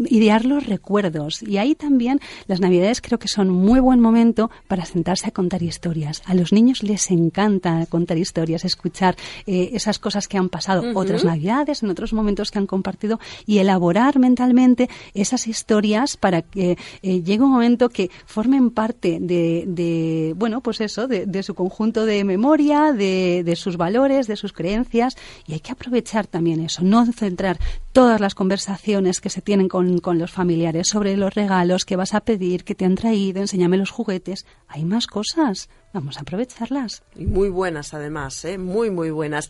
idear 0.09 0.45
los 0.45 0.65
recuerdos. 0.65 1.43
Y 1.43 1.57
ahí 1.57 1.75
también 1.75 2.19
las 2.47 2.59
Navidades 2.59 3.01
creo 3.01 3.19
que 3.19 3.27
son 3.27 3.49
muy 3.49 3.79
buen 3.79 3.99
momento 3.99 4.49
para 4.67 4.85
sentarse 4.85 5.27
a 5.27 5.31
contar 5.31 5.61
historias. 5.61 6.23
A 6.25 6.33
los 6.33 6.51
niños 6.51 6.81
les 6.81 7.11
encanta 7.11 7.85
contar 7.87 8.17
historias, 8.17 8.65
escuchar 8.65 9.15
eh, 9.45 9.69
esas 9.73 9.99
cosas 9.99 10.27
que 10.27 10.37
han 10.37 10.49
pasado, 10.49 10.83
otras 10.95 11.23
Navidades, 11.23 11.83
en 11.83 11.89
otros 11.89 12.13
momentos 12.13 12.49
que 12.49 12.57
han 12.57 12.67
compartido 12.67 13.19
y 13.45 13.59
elaborar 13.59 14.17
mentalmente 14.17 14.89
esas 15.13 15.47
historias 15.47 16.17
para 16.17 16.41
que 16.41 16.77
eh, 17.03 17.21
llegue 17.21 17.43
un 17.43 17.51
momento 17.51 17.89
que 17.89 18.09
formen 18.25 18.71
parte 18.71 19.19
de, 19.21 20.33
bueno, 20.37 20.61
pues 20.61 20.81
eso, 20.81 21.07
de, 21.07 21.25
de 21.25 21.43
su 21.43 21.53
conjunto 21.53 22.05
de 22.05 22.30
memoria, 22.31 22.93
de, 22.93 23.43
de, 23.45 23.55
sus 23.55 23.77
valores, 23.77 24.27
de 24.27 24.35
sus 24.35 24.53
creencias, 24.53 25.15
y 25.45 25.53
hay 25.53 25.59
que 25.59 25.71
aprovechar 25.71 26.27
también 26.27 26.61
eso, 26.61 26.81
no 26.83 27.05
centrar 27.11 27.59
todas 27.91 28.21
las 28.21 28.35
conversaciones 28.35 29.19
que 29.19 29.29
se 29.29 29.41
tienen 29.41 29.67
con, 29.67 29.99
con 29.99 30.17
los 30.17 30.31
familiares 30.31 30.87
sobre 30.87 31.17
los 31.17 31.33
regalos 31.33 31.85
que 31.85 31.95
vas 31.95 32.13
a 32.13 32.21
pedir, 32.21 32.63
que 32.63 32.75
te 32.75 32.85
han 32.85 32.95
traído, 32.95 33.41
enséñame 33.41 33.77
los 33.77 33.91
juguetes. 33.91 34.45
Hay 34.67 34.85
más 34.85 35.07
cosas, 35.07 35.69
vamos 35.93 36.17
a 36.17 36.21
aprovecharlas. 36.21 37.03
Y 37.15 37.25
muy 37.25 37.49
buenas 37.49 37.93
además, 37.93 38.45
¿eh? 38.45 38.57
muy, 38.57 38.89
muy 38.89 39.11
buenas. 39.11 39.49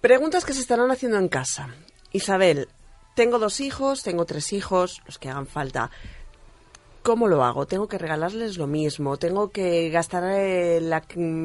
Preguntas 0.00 0.44
que 0.44 0.52
se 0.52 0.60
estarán 0.60 0.90
haciendo 0.90 1.18
en 1.18 1.28
casa. 1.28 1.70
Isabel, 2.12 2.68
tengo 3.14 3.38
dos 3.38 3.60
hijos, 3.60 4.02
tengo 4.02 4.26
tres 4.26 4.52
hijos, 4.52 5.02
los 5.06 5.18
que 5.18 5.30
hagan 5.30 5.46
falta. 5.46 5.90
¿Cómo 7.06 7.28
lo 7.28 7.44
hago? 7.44 7.66
¿Tengo 7.66 7.86
que 7.86 7.98
regalarles 7.98 8.58
lo 8.58 8.66
mismo? 8.66 9.16
¿Tengo 9.16 9.50
que 9.50 9.90
gastar 9.90 10.24
el, 10.24 10.92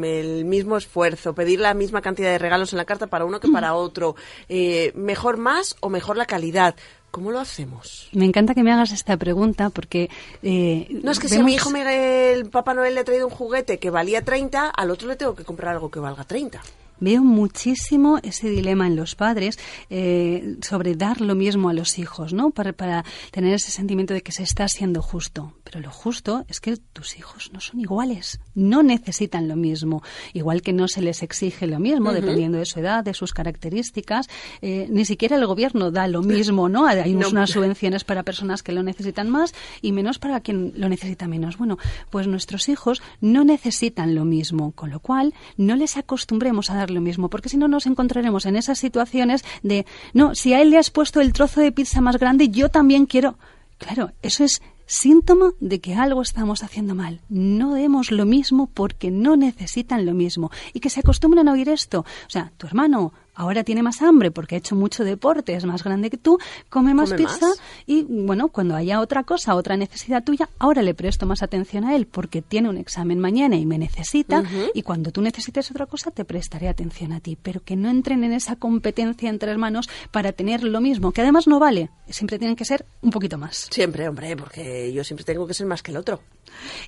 el, 0.03 0.43
mismo 0.43 0.75
esfuerzo? 0.75 1.35
¿Pedir 1.35 1.59
la 1.59 1.75
misma 1.75 2.01
cantidad 2.01 2.31
de 2.31 2.39
regalos 2.39 2.73
en 2.73 2.77
la 2.77 2.85
carta 2.85 3.05
para 3.05 3.25
uno 3.25 3.39
que 3.39 3.47
para 3.47 3.73
otro? 3.75 4.15
Eh, 4.49 4.91
¿Mejor 4.95 5.37
más 5.37 5.75
o 5.79 5.89
mejor 5.89 6.17
la 6.17 6.25
calidad? 6.25 6.73
¿Cómo 7.11 7.29
lo 7.29 7.39
hacemos? 7.39 8.09
Me 8.11 8.25
encanta 8.25 8.55
que 8.55 8.63
me 8.63 8.71
hagas 8.71 8.91
esta 8.91 9.17
pregunta 9.17 9.69
porque... 9.69 10.09
Eh, 10.41 10.87
no, 11.03 11.11
es 11.11 11.19
que 11.19 11.27
vemos... 11.27 11.35
si 11.35 11.39
a 11.41 11.43
mi 11.43 11.53
hijo 11.53 11.69
me, 11.69 12.31
el 12.31 12.49
Papá 12.49 12.73
Noel 12.73 12.95
le 12.95 13.01
ha 13.01 13.03
traído 13.03 13.27
un 13.27 13.33
juguete 13.33 13.77
que 13.77 13.91
valía 13.91 14.23
30, 14.23 14.67
al 14.67 14.89
otro 14.89 15.09
le 15.09 15.15
tengo 15.15 15.35
que 15.35 15.43
comprar 15.43 15.75
algo 15.75 15.91
que 15.91 15.99
valga 15.99 16.23
30 16.23 16.59
veo 17.01 17.24
muchísimo 17.24 18.20
ese 18.24 18.50
dilema 18.50 18.88
en 18.88 18.96
los 18.96 19.15
padres 19.15 19.60
eh, 19.89 20.55
sobre 20.62 20.96
dar 20.96 21.20
lo 21.20 21.36
mismo 21.36 21.67
a 21.67 21.74
los 21.74 22.00
hijos, 22.00 22.31
¿no? 22.31 22.51
Para, 22.51 22.72
para, 22.72 23.03
tener 23.31 23.53
ese 23.53 23.72
sentimiento 23.72 24.13
de 24.13 24.22
que 24.22 24.31
se 24.31 24.43
está 24.43 24.63
haciendo 24.63 25.01
justo. 25.01 25.53
Pero 25.65 25.81
lo 25.81 25.91
justo 25.91 26.46
es 26.48 26.62
que 26.62 26.77
tus 26.77 27.17
hijos 27.17 27.51
no 27.53 27.60
son 27.60 27.79
iguales, 27.79 28.39
no 28.55 28.84
necesitan 28.84 29.48
lo 29.48 29.55
mismo. 29.55 30.03
Igual 30.34 30.62
que 30.62 30.74
no 30.74 30.88
se 30.88 31.01
les 31.01 31.24
exige 31.24 31.67
lo 31.67 31.79
mismo, 31.79 32.10
uh 32.10 32.13
-huh. 32.13 32.22
dependiendo 32.22 32.58
de 32.60 32.65
su 32.65 32.79
edad, 32.79 33.03
de 33.03 33.13
sus 33.13 33.34
características. 33.34 34.27
Eh, 34.62 34.88
ni 34.89 35.05
siquiera 35.05 35.36
el 35.36 35.46
gobierno 35.46 35.91
da 35.91 36.08
lo 36.08 36.22
mismo, 36.22 36.70
¿no? 36.70 36.86
Hay 36.86 37.13
no. 37.15 37.29
unas 37.29 37.50
subvenciones 37.50 38.03
para 38.03 38.24
personas 38.24 38.62
que 38.62 38.72
lo 38.72 38.84
necesitan 38.84 39.29
más 39.29 39.53
y 39.81 39.91
menos 39.91 40.20
para 40.20 40.39
quien 40.41 40.74
lo 40.75 40.88
necesita 40.88 41.27
menos. 41.27 41.58
Bueno, 41.58 41.77
pues 42.12 42.27
nuestros 42.27 42.70
hijos 42.70 43.01
no 43.20 43.43
necesitan 43.43 44.13
lo 44.13 44.24
mismo, 44.25 44.72
con 44.74 44.91
lo 44.91 45.00
cual 45.00 45.34
no 45.58 45.75
les 45.75 45.98
acostumbremos 45.98 46.70
a 46.70 46.75
dar 46.75 46.90
lo 46.91 47.01
mismo, 47.01 47.29
porque 47.29 47.50
si 47.50 47.57
no 47.57 47.67
nos 47.67 47.86
encontraremos 47.86 48.45
en 48.45 48.55
esas 48.55 48.79
situaciones 48.79 49.43
de, 49.63 49.86
no, 50.13 50.36
si 50.36 50.53
a 50.53 50.62
él 50.62 50.69
le 50.69 50.77
has 50.77 50.91
puesto 50.91 51.21
el 51.21 51.33
trozo 51.33 51.62
de 51.62 51.71
pizza 51.71 52.01
más 52.01 52.17
grande, 52.17 52.50
yo 52.50 52.69
también 52.69 53.05
quiero. 53.05 53.38
Claro, 53.77 54.12
eso 54.21 54.43
es 54.43 54.62
síntoma 54.86 55.53
de 55.62 55.79
que 55.79 55.95
algo 55.95 56.21
estamos 56.21 56.63
haciendo 56.63 56.95
mal. 56.95 57.21
No 57.29 57.74
demos 57.74 58.12
lo 58.12 58.25
mismo 58.25 58.67
porque 58.67 59.10
no 59.10 59.38
necesitan 59.38 60.05
lo 60.05 60.13
mismo. 60.13 60.51
Y 60.74 60.81
que 60.81 60.89
se 60.89 61.00
acostumbren 61.00 61.48
a 61.48 61.53
oír 61.53 61.69
esto. 61.69 62.01
O 62.01 62.29
sea, 62.29 62.51
tu 62.57 62.67
hermano 62.67 63.13
ahora 63.41 63.63
tiene 63.63 63.81
más 63.83 64.01
hambre 64.01 64.31
porque 64.31 64.55
ha 64.55 64.57
hecho 64.60 64.75
mucho 64.75 65.03
deporte, 65.03 65.53
es 65.55 65.65
más 65.65 65.83
grande 65.83 66.10
que 66.10 66.17
tú, 66.17 66.38
come 66.69 66.93
más 66.93 67.10
¿Come 67.10 67.24
pizza 67.24 67.48
más? 67.48 67.60
y 67.88 68.03
bueno, 68.03 68.50
cuando 68.50 68.75
haya 68.75 69.00
otra 69.00 69.24
cosa, 69.24 69.55
otra 69.55 69.77
necesidad 69.77 70.24
tuya, 70.24 70.50
ahora 70.60 70.81
le 70.81 70.93
presto 70.93 71.25
más 71.25 71.41
atención 71.41 71.83
a 71.83 71.95
él 71.95 72.05
porque 72.05 72.41
tiene 72.41 72.69
un 72.69 72.77
examen 72.77 73.19
mañana 73.19 73.55
y 73.55 73.65
me 73.65 73.77
necesita 73.77 74.43
y 74.74 74.83
cuando 74.83 75.12
tú 75.12 75.21
necesites 75.21 75.71
otra 75.71 75.88
cosa 75.88 76.12
te 76.12 76.24
prestaré 76.24 76.69
atención 76.69 77.13
a 77.13 77.19
ti, 77.19 77.38
pero 77.41 77.63
que 77.63 77.75
no 77.75 77.89
entren 77.89 78.24
en 78.24 78.33
esa 78.33 78.55
competencia 78.55 79.29
entre 79.29 79.51
hermanos 79.51 79.89
para 80.12 80.31
tener 80.31 80.63
lo 80.63 80.79
mismo, 80.79 81.12
que 81.12 81.21
además 81.21 81.48
no 81.48 81.60
vale, 81.60 81.89
siempre 82.10 82.38
tienen 82.38 82.55
que 82.55 82.65
ser 82.65 82.86
un 83.01 83.10
poquito 83.10 83.38
más. 83.38 83.67
Siempre, 83.71 84.07
hombre, 84.07 84.36
porque 84.38 84.93
yo 84.93 85.03
siempre 85.03 85.25
tengo 85.25 85.48
que 85.48 85.53
ser 85.53 85.65
más 85.65 85.81
que 85.81 85.91
el 85.91 85.98
otro. 85.98 86.21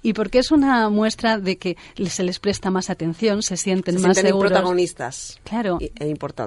Y 0.02 0.14
porque 0.14 0.40
es 0.40 0.52
una 0.52 0.90
muestra 0.90 1.40
de 1.40 1.58
que 1.58 1.78
se 2.08 2.24
les 2.24 2.40
presta 2.40 2.70
más 2.70 2.90
atención, 2.90 3.42
se 3.42 3.56
sienten 3.58 3.96
Se 3.96 4.02
más 4.08 4.16
sienten 4.18 4.32
seguros. 4.32 4.52
protagonistas. 4.52 5.40
Claro. 5.44 5.78
E 5.80 6.08
importantes. 6.08 6.43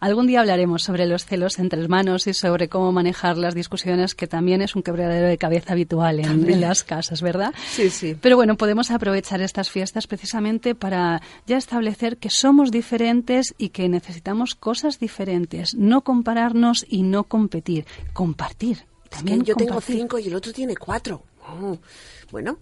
Algún 0.00 0.26
día 0.26 0.40
hablaremos 0.40 0.82
sobre 0.82 1.06
los 1.06 1.24
celos 1.24 1.58
entre 1.58 1.80
hermanos 1.80 2.26
y 2.26 2.34
sobre 2.34 2.68
cómo 2.68 2.92
manejar 2.92 3.38
las 3.38 3.54
discusiones, 3.54 4.14
que 4.14 4.26
también 4.26 4.60
es 4.60 4.76
un 4.76 4.82
quebradero 4.82 5.26
de 5.28 5.38
cabeza 5.38 5.72
habitual 5.72 6.20
en, 6.20 6.50
en 6.50 6.60
las 6.60 6.84
casas, 6.84 7.22
¿verdad? 7.22 7.54
Sí, 7.70 7.88
sí. 7.90 8.16
Pero 8.20 8.36
bueno, 8.36 8.56
podemos 8.56 8.90
aprovechar 8.90 9.40
estas 9.40 9.70
fiestas 9.70 10.06
precisamente 10.06 10.74
para 10.74 11.22
ya 11.46 11.56
establecer 11.56 12.18
que 12.18 12.28
somos 12.30 12.70
diferentes 12.70 13.54
y 13.56 13.70
que 13.70 13.88
necesitamos 13.88 14.54
cosas 14.54 14.98
diferentes, 14.98 15.74
no 15.74 16.02
compararnos 16.02 16.84
y 16.88 17.02
no 17.02 17.24
competir, 17.24 17.86
compartir. 18.12 18.78
Es 19.04 19.10
que 19.10 19.16
También 19.16 19.44
yo 19.44 19.54
tengo 19.54 19.72
compartir. 19.74 19.96
cinco 19.96 20.18
y 20.18 20.26
el 20.26 20.34
otro 20.34 20.52
tiene 20.52 20.76
cuatro. 20.76 21.22
Oh, 21.46 21.78
Bueno, 22.32 22.58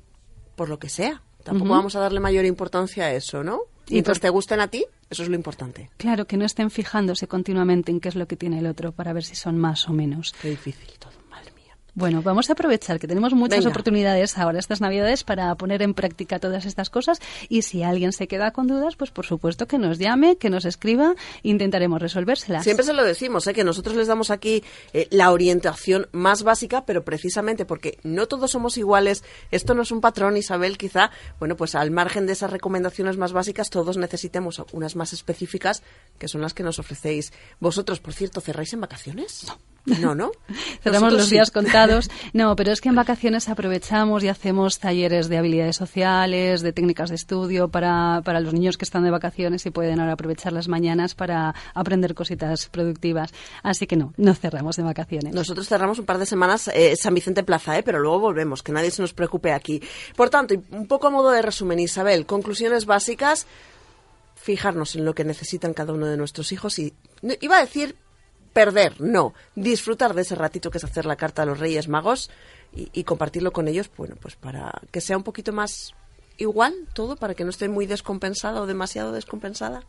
por 0.57 0.68
lo 0.68 0.79
que 0.79 0.88
sea. 0.88 1.22
Tampoco 1.42 1.70
Ujú. 1.70 1.75
vamos 1.79 1.96
a 1.96 2.01
darle 2.01 2.20
mayor 2.20 2.44
importancia 2.44 3.05
a 3.07 3.12
eso, 3.14 3.42
¿no? 3.42 3.62
Y 3.88 3.94
Mientras 3.94 4.20
te 4.20 4.29
gusten 4.29 4.61
a 4.61 4.68
ti, 4.68 4.85
eso 5.12 5.22
es 5.22 5.29
lo 5.29 5.37
importante. 5.37 5.90
Claro, 5.96 6.27
que 6.27 6.37
no 6.37 6.44
estén 6.44 6.70
fijándose 6.70 7.27
continuamente 7.27 7.92
en 7.92 8.01
qué 8.01 8.09
es 8.09 8.16
lo 8.16 8.27
que 8.27 8.37
tiene 8.37 8.59
el 8.59 8.66
otro 8.66 8.92
para 8.92 9.12
ver 9.12 9.25
si 9.25 9.35
son 9.35 9.59
más 9.59 9.88
o 9.88 9.92
menos. 9.92 10.35
Qué 10.40 10.51
difícil 10.51 10.88
todo. 10.98 11.21
Bueno, 11.94 12.22
vamos 12.22 12.48
a 12.48 12.55
aprovechar 12.55 12.98
que 12.98 13.07
tenemos 13.07 13.35
muchas 13.35 13.59
Venga. 13.59 13.70
oportunidades 13.70 14.38
ahora 14.38 14.59
estas 14.59 14.81
Navidades 14.81 15.24
para 15.24 15.55
poner 15.57 15.83
en 15.83 15.92
práctica 15.92 16.38
todas 16.38 16.64
estas 16.64 16.88
cosas 16.88 17.18
y 17.50 17.62
si 17.62 17.83
alguien 17.83 18.12
se 18.12 18.26
queda 18.28 18.50
con 18.52 18.66
dudas, 18.66 18.96
pues 18.96 19.11
por 19.11 19.26
supuesto 19.26 19.66
que 19.66 19.76
nos 19.76 19.98
llame, 19.98 20.37
que 20.37 20.48
nos 20.48 20.64
escriba, 20.64 21.14
intentaremos 21.42 22.00
resolvérselas. 22.00 22.64
Siempre 22.64 22.87
se 22.87 22.94
lo 22.94 23.05
decimos, 23.05 23.46
¿eh? 23.46 23.52
que 23.52 23.62
nosotros 23.62 23.94
les 23.94 24.07
damos 24.07 24.31
aquí 24.31 24.64
eh, 24.94 25.07
la 25.11 25.31
orientación 25.33 26.09
más 26.12 26.44
básica, 26.44 26.87
pero 26.87 27.05
precisamente 27.05 27.66
porque 27.66 27.98
no 28.05 28.26
todos 28.26 28.52
somos 28.52 28.78
iguales, 28.78 29.22
esto 29.50 29.74
no 29.74 29.83
es 29.83 29.92
un 29.92 30.00
patrón, 30.00 30.38
Isabel, 30.38 30.78
quizá, 30.78 31.11
bueno, 31.38 31.57
pues 31.57 31.74
al 31.74 31.90
margen 31.90 32.26
de 32.26 32.33
esas 32.33 32.50
recomendaciones 32.50 33.18
más 33.18 33.35
básicas, 33.35 33.68
todos 33.68 33.98
necesitemos 33.98 34.62
unas 34.72 34.96
más 34.96 35.12
específicas, 35.12 35.83
que 36.18 36.28
son 36.28 36.40
las 36.40 36.55
que 36.55 36.62
nos 36.62 36.78
ofrecéis. 36.78 37.35
Vosotros, 37.61 38.00
por 38.00 38.14
cierto, 38.14 38.40
¿cerráis 38.40 38.72
en 38.72 38.81
vacaciones? 38.81 39.44
No, 39.46 39.59
¿no? 39.87 40.31
Cerramos 40.83 41.12
Nosotros 41.12 41.12
los 41.12 41.29
sí. 41.29 41.35
días 41.37 41.51
contados. 41.51 42.11
No, 42.33 42.57
pero 42.57 42.73
es 42.73 42.81
que 42.81 42.88
en 42.88 42.95
vacaciones 42.95 43.49
aprovechamos 43.49 44.25
y 44.25 44.29
hacemos 44.29 44.79
talleres 44.79 45.29
de 45.29 45.37
habilidades 45.37 45.77
sociales, 45.77 46.62
de 46.62 46.73
técnicas 46.73 47.11
de 47.11 47.16
estudio 47.16 47.68
para, 47.68 48.23
para 48.25 48.40
los 48.40 48.55
niños 48.55 48.79
que 48.79 48.85
están 48.85 49.05
de 49.05 49.11
vacaciones 49.11 49.66
y 49.66 49.71
pueden 49.71 50.01
ahora 50.01 50.12
aprovechar 50.12 50.53
las 50.53 50.68
mañanas 50.68 51.14
para 51.14 51.55
aprender 51.75 52.14
cositas 52.14 52.68
productivas. 52.68 53.33
Así 53.62 53.87
que 53.87 53.97
no, 53.97 54.14
no 54.16 54.35
cerramos 54.35 54.79
en 54.79 54.87
vacaciones. 54.87 55.35
Nosotros 55.35 55.68
cerramos 55.68 55.99
un 55.99 56.07
par 56.07 56.18
de 56.18 56.27
semanas 56.27 56.68
eh, 56.68 56.97
San 56.97 57.14
Vicente 57.14 57.42
Plaza, 57.42 57.77
¿eh? 57.79 57.83
pero 57.83 57.99
luego 57.99 58.21
volvemos, 58.21 58.62
que 58.62 58.73
nadie 58.73 58.90
se 58.90 59.03
nos 59.03 59.12
preocupe 59.12 59.53
aquí. 59.53 59.83
Por 60.16 60.31
tanto, 60.31 60.55
un 60.71 60.87
poco 60.87 61.09
a 61.09 61.11
modo 61.11 61.31
de 61.31 61.42
resumen, 61.42 61.81
Isabel, 61.81 62.25
conclusiones 62.25 62.87
básicas, 62.87 63.47
fijarnos 64.35 64.97
en 64.97 65.05
lo 65.05 65.14
que 65.14 65.25
necesitan 65.25 65.75
cada 65.75 65.92
uno 65.92 66.07
de 66.07 66.16
nuestros 66.16 66.53
hijos 66.53 66.79
y, 66.79 66.95
no, 67.23 67.35
iba 67.40 67.59
a 67.59 67.61
decir 67.61 67.97
perder, 68.53 69.01
no, 69.01 69.35
disfrutar 69.55 70.15
de 70.15 70.23
ese 70.23 70.35
ratito 70.35 70.71
que 70.71 70.79
es 70.79 70.85
hacer 70.85 71.07
la 71.07 71.17
carta 71.17 71.43
a 71.43 71.47
los 71.47 71.59
Reyes 71.59 71.88
Magos 71.88 72.31
y, 72.75 73.05
compartirlo 73.05 73.53
con 73.53 73.69
ellos, 73.69 73.91
bueno, 73.97 74.17
pues 74.21 74.37
para 74.37 74.73
que 74.91 75.01
sea 75.01 75.17
un 75.17 75.23
poquito 75.23 75.53
más 75.53 75.95
igual 76.38 76.75
todo, 76.95 77.17
para 77.17 77.35
que 77.35 77.45
no 77.45 77.51
esté 77.51 77.69
muy 77.69 77.87
descompensada 77.87 78.62
o 78.62 78.67
demasiado 78.67 79.12
descompensada. 79.12 79.85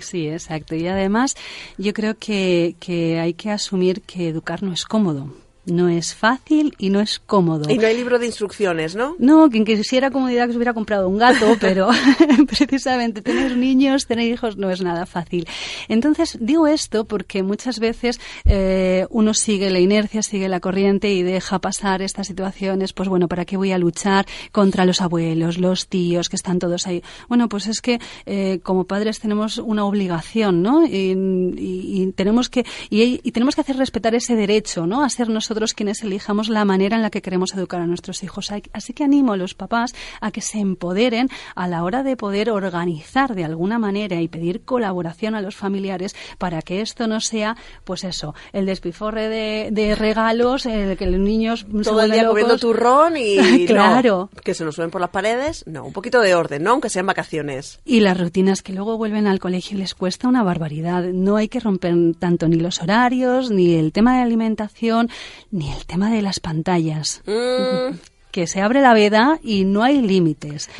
Sí, 0.00 0.28
exacto. 0.28 0.74
Y 0.74 0.88
además 0.88 1.36
yo 1.78 1.92
creo 1.92 2.16
que, 2.18 2.74
que 2.80 3.20
hay 3.20 3.34
que 3.34 3.50
asumir 3.50 4.02
que 4.02 4.28
educar 4.28 4.62
no 4.62 4.72
es 4.72 4.84
cómodo. 4.84 5.32
No 5.66 5.88
es 5.90 6.14
fácil 6.14 6.74
y 6.78 6.88
no 6.88 7.00
es 7.00 7.18
cómodo. 7.18 7.70
Y 7.70 7.76
no 7.76 7.86
hay 7.86 7.94
libro 7.94 8.18
de 8.18 8.26
instrucciones, 8.26 8.96
¿no? 8.96 9.14
No, 9.18 9.50
quien 9.50 9.64
quisiera 9.66 10.10
comodidad 10.10 10.46
que 10.46 10.52
se 10.52 10.56
hubiera 10.56 10.72
comprado 10.72 11.06
un 11.06 11.18
gato, 11.18 11.56
pero 11.60 11.90
precisamente 12.46 13.20
tener 13.20 13.56
niños, 13.56 14.06
tener 14.06 14.26
hijos 14.32 14.56
no 14.56 14.70
es 14.70 14.80
nada 14.80 15.04
fácil. 15.04 15.46
Entonces, 15.88 16.38
digo 16.40 16.66
esto 16.66 17.04
porque 17.04 17.42
muchas 17.42 17.78
veces 17.78 18.20
eh, 18.46 19.06
uno 19.10 19.34
sigue 19.34 19.70
la 19.70 19.80
inercia, 19.80 20.22
sigue 20.22 20.48
la 20.48 20.60
corriente 20.60 21.12
y 21.12 21.22
deja 21.22 21.58
pasar 21.58 22.00
estas 22.00 22.26
situaciones, 22.28 22.94
pues 22.94 23.08
bueno, 23.10 23.28
¿para 23.28 23.44
qué 23.44 23.56
voy 23.58 23.72
a 23.72 23.78
luchar 23.78 24.26
contra 24.52 24.86
los 24.86 25.02
abuelos, 25.02 25.58
los 25.58 25.88
tíos, 25.88 26.28
que 26.30 26.36
están 26.36 26.58
todos 26.58 26.86
ahí? 26.86 27.02
Bueno, 27.28 27.48
pues 27.50 27.66
es 27.66 27.82
que 27.82 28.00
eh, 28.24 28.60
como 28.62 28.84
padres 28.84 29.20
tenemos 29.20 29.58
una 29.58 29.84
obligación, 29.84 30.62
¿no? 30.62 30.86
Y, 30.86 31.12
y- 31.58 32.02
y 32.02 32.12
tenemos 32.12 32.48
que 32.48 32.64
y, 32.88 33.20
y 33.22 33.32
tenemos 33.32 33.54
que 33.54 33.60
hacer 33.60 33.76
respetar 33.76 34.14
ese 34.14 34.34
derecho, 34.36 34.86
¿no? 34.86 35.02
A 35.04 35.08
ser 35.10 35.28
nosotros 35.28 35.49
nosotros 35.50 35.74
quienes 35.74 36.04
elijamos 36.04 36.48
la 36.48 36.64
manera 36.64 36.94
en 36.94 37.02
la 37.02 37.10
que 37.10 37.22
queremos 37.22 37.52
educar 37.54 37.80
a 37.80 37.86
nuestros 37.88 38.22
hijos. 38.22 38.52
Así 38.72 38.92
que 38.92 39.02
animo 39.02 39.32
a 39.32 39.36
los 39.36 39.54
papás 39.54 39.96
a 40.20 40.30
que 40.30 40.42
se 40.42 40.60
empoderen 40.60 41.28
a 41.56 41.66
la 41.66 41.82
hora 41.82 42.04
de 42.04 42.16
poder 42.16 42.50
organizar 42.50 43.34
de 43.34 43.44
alguna 43.44 43.80
manera 43.80 44.20
y 44.20 44.28
pedir 44.28 44.60
colaboración 44.64 45.34
a 45.34 45.40
los 45.40 45.56
familiares 45.56 46.14
para 46.38 46.62
que 46.62 46.82
esto 46.82 47.08
no 47.08 47.20
sea, 47.20 47.56
pues 47.82 48.04
eso, 48.04 48.32
el 48.52 48.64
despiforre 48.64 49.28
de, 49.72 49.94
regalos, 49.96 50.66
el 50.66 50.96
que 50.96 51.06
los 51.06 51.18
niños 51.18 51.66
todo 51.82 52.02
el 52.02 52.12
día 52.12 52.28
comiendo 52.28 52.56
turrón 52.56 53.16
y 53.16 53.66
claro, 53.66 54.30
que 54.44 54.54
se 54.54 54.64
nos 54.64 54.76
suben 54.76 54.92
por 54.92 55.00
las 55.00 55.10
paredes, 55.10 55.64
no, 55.66 55.84
un 55.84 55.92
poquito 55.92 56.20
de 56.20 56.36
orden, 56.36 56.62
¿no? 56.62 56.70
Aunque 56.70 56.90
sean 56.90 57.06
vacaciones. 57.06 57.80
Y 57.84 57.98
las 57.98 58.20
rutinas 58.20 58.62
que 58.62 58.72
luego 58.72 58.96
vuelven 58.96 59.26
al 59.26 59.40
colegio 59.40 59.76
les 59.78 59.96
cuesta 59.96 60.28
una 60.28 60.44
barbaridad. 60.44 61.02
No 61.12 61.34
hay 61.34 61.48
que 61.48 61.58
romper 61.58 61.96
tanto 62.20 62.46
ni 62.46 62.56
los 62.56 62.80
horarios, 62.80 63.50
ni 63.50 63.74
el 63.74 63.90
tema 63.90 64.14
de 64.14 64.22
alimentación, 64.22 65.10
ni 65.50 65.70
el 65.72 65.86
tema 65.86 66.10
de 66.10 66.22
las 66.22 66.40
pantallas. 66.40 67.22
Mm. 67.26 67.96
Que 68.30 68.46
se 68.46 68.60
abre 68.60 68.80
la 68.80 68.94
veda 68.94 69.40
y 69.42 69.64
no 69.64 69.82
hay 69.82 70.00
límites. 70.00 70.70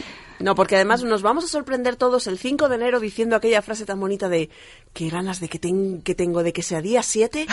No, 0.41 0.55
porque 0.55 0.77
además 0.77 1.05
nos 1.05 1.21
vamos 1.21 1.45
a 1.45 1.49
sorprender 1.49 1.97
todos 1.97 2.27
el 2.27 2.39
5 2.39 2.71
de 2.71 2.75
enero 2.77 2.99
diciendo 2.99 3.37
aquella 3.37 3.61
frase 3.61 3.85
tan 3.85 4.01
bonita 4.01 4.31
de 4.31 4.49
qué 4.95 5.11
ganas 5.11 5.39
de 5.39 5.49
que, 5.51 5.61
que 6.03 6.15
tengo 6.15 6.43
de 6.43 6.55
que 6.55 6.63
sea 6.63 6.81
día 6.81 7.03
7 7.03 7.47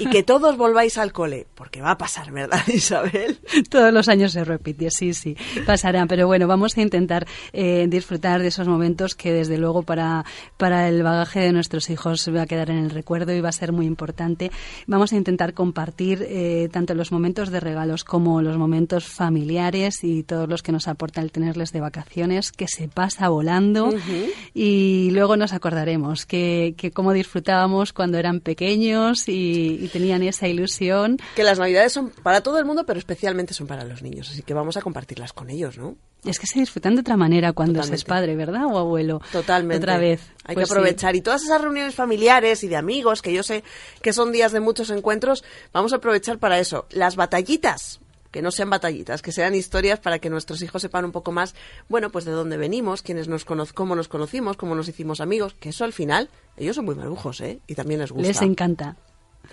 y 0.00 0.06
que 0.06 0.24
todos 0.24 0.56
volváis 0.56 0.98
al 0.98 1.12
cole. 1.12 1.46
Porque 1.54 1.80
va 1.80 1.92
a 1.92 1.98
pasar, 1.98 2.32
¿verdad, 2.32 2.60
Isabel? 2.66 3.38
Todos 3.70 3.92
los 3.92 4.08
años 4.08 4.32
se 4.32 4.44
repite, 4.44 4.90
sí, 4.90 5.14
sí, 5.14 5.36
pasarán. 5.64 6.08
Pero 6.08 6.26
bueno, 6.26 6.48
vamos 6.48 6.76
a 6.76 6.82
intentar 6.82 7.28
eh, 7.52 7.86
disfrutar 7.88 8.42
de 8.42 8.48
esos 8.48 8.66
momentos 8.66 9.14
que 9.14 9.32
desde 9.32 9.56
luego 9.56 9.84
para, 9.84 10.24
para 10.56 10.88
el 10.88 11.04
bagaje 11.04 11.40
de 11.40 11.52
nuestros 11.52 11.90
hijos 11.90 12.28
va 12.34 12.42
a 12.42 12.46
quedar 12.46 12.70
en 12.70 12.78
el 12.78 12.90
recuerdo 12.90 13.32
y 13.32 13.40
va 13.40 13.50
a 13.50 13.52
ser 13.52 13.70
muy 13.70 13.86
importante. 13.86 14.50
Vamos 14.88 15.12
a 15.12 15.16
intentar 15.16 15.54
compartir 15.54 16.26
eh, 16.28 16.68
tanto 16.72 16.94
los 16.94 17.12
momentos 17.12 17.50
de 17.50 17.60
regalos 17.60 18.02
como 18.02 18.42
los 18.42 18.58
momentos 18.58 19.04
familiares 19.04 20.02
y 20.02 20.24
todos 20.24 20.48
los 20.48 20.64
que 20.64 20.72
nos 20.72 20.88
aporta 20.88 21.20
el 21.20 21.30
tenerles 21.30 21.70
de 21.70 21.80
vacaciones 21.80 22.31
que 22.56 22.68
se 22.68 22.88
pasa 22.88 23.28
volando 23.28 23.92
y 24.54 25.10
luego 25.12 25.36
nos 25.36 25.52
acordaremos 25.52 26.24
que, 26.24 26.74
que 26.76 26.90
cómo 26.90 27.12
disfrutábamos 27.12 27.92
cuando 27.92 28.18
eran 28.18 28.40
pequeños 28.40 29.24
y, 29.28 29.88
tenían 29.92 30.22
esa 30.22 30.48
ilusión. 30.48 31.18
Que 31.36 31.42
las 31.42 31.58
navidades 31.58 31.92
son 31.92 32.10
para 32.10 32.40
todo 32.40 32.58
el 32.58 32.64
mundo, 32.64 32.86
pero 32.86 32.98
especialmente 32.98 33.52
son 33.52 33.66
para 33.66 33.84
los 33.84 34.02
niños, 34.02 34.30
así 34.30 34.42
que 34.42 34.54
vamos 34.54 34.76
a 34.76 34.80
compartirlas 34.80 35.32
con 35.32 35.50
ellos, 35.50 35.76
¿no? 35.76 35.96
Es 36.24 36.38
que 36.38 36.46
se 36.46 36.60
disfrutan 36.60 36.94
de 36.94 37.00
otra 37.00 37.16
manera 37.16 37.52
cuando 37.52 37.82
se 37.82 37.96
es 37.96 38.04
padre, 38.04 38.36
¿verdad? 38.36 38.66
O 38.66 38.78
abuelo. 38.78 39.20
Totalmente. 39.32 39.82
Otra 39.82 39.98
vez. 39.98 40.20
Hay 40.44 40.54
que 40.54 40.60
pues 40.60 40.70
aprovechar. 40.70 41.16
Y 41.16 41.20
todas 41.20 41.42
esas 41.42 41.60
reuniones 41.60 41.96
familiares 41.96 42.62
y 42.62 42.68
de 42.68 42.76
amigos, 42.76 43.22
que 43.22 43.32
yo 43.32 43.42
sé 43.42 43.64
que 44.00 44.12
son 44.12 44.30
días 44.30 44.52
de 44.52 44.60
muchos 44.60 44.90
encuentros, 44.90 45.42
vamos 45.72 45.92
a 45.92 45.96
aprovechar 45.96 46.38
para 46.38 46.60
eso. 46.60 46.86
Las 46.90 47.16
batallitas 47.16 48.00
que 48.32 48.42
no 48.42 48.50
sean 48.50 48.70
batallitas, 48.70 49.22
que 49.22 49.30
sean 49.30 49.54
historias 49.54 50.00
para 50.00 50.18
que 50.18 50.30
nuestros 50.30 50.60
hijos 50.62 50.82
sepan 50.82 51.04
un 51.04 51.12
poco 51.12 51.30
más, 51.30 51.54
bueno, 51.88 52.10
pues 52.10 52.24
de 52.24 52.32
dónde 52.32 52.56
venimos, 52.56 53.02
quiénes 53.02 53.28
nos 53.28 53.44
cómo 53.44 53.94
nos 53.94 54.08
conocimos, 54.08 54.56
cómo 54.56 54.74
nos 54.74 54.88
hicimos 54.88 55.20
amigos, 55.20 55.54
que 55.60 55.68
eso 55.68 55.84
al 55.84 55.92
final, 55.92 56.28
ellos 56.56 56.74
son 56.74 56.86
muy 56.86 56.96
marujos, 56.96 57.40
¿eh? 57.42 57.60
Y 57.68 57.74
también 57.74 58.00
les 58.00 58.10
gusta. 58.10 58.26
Les 58.26 58.42
encanta. 58.42 58.96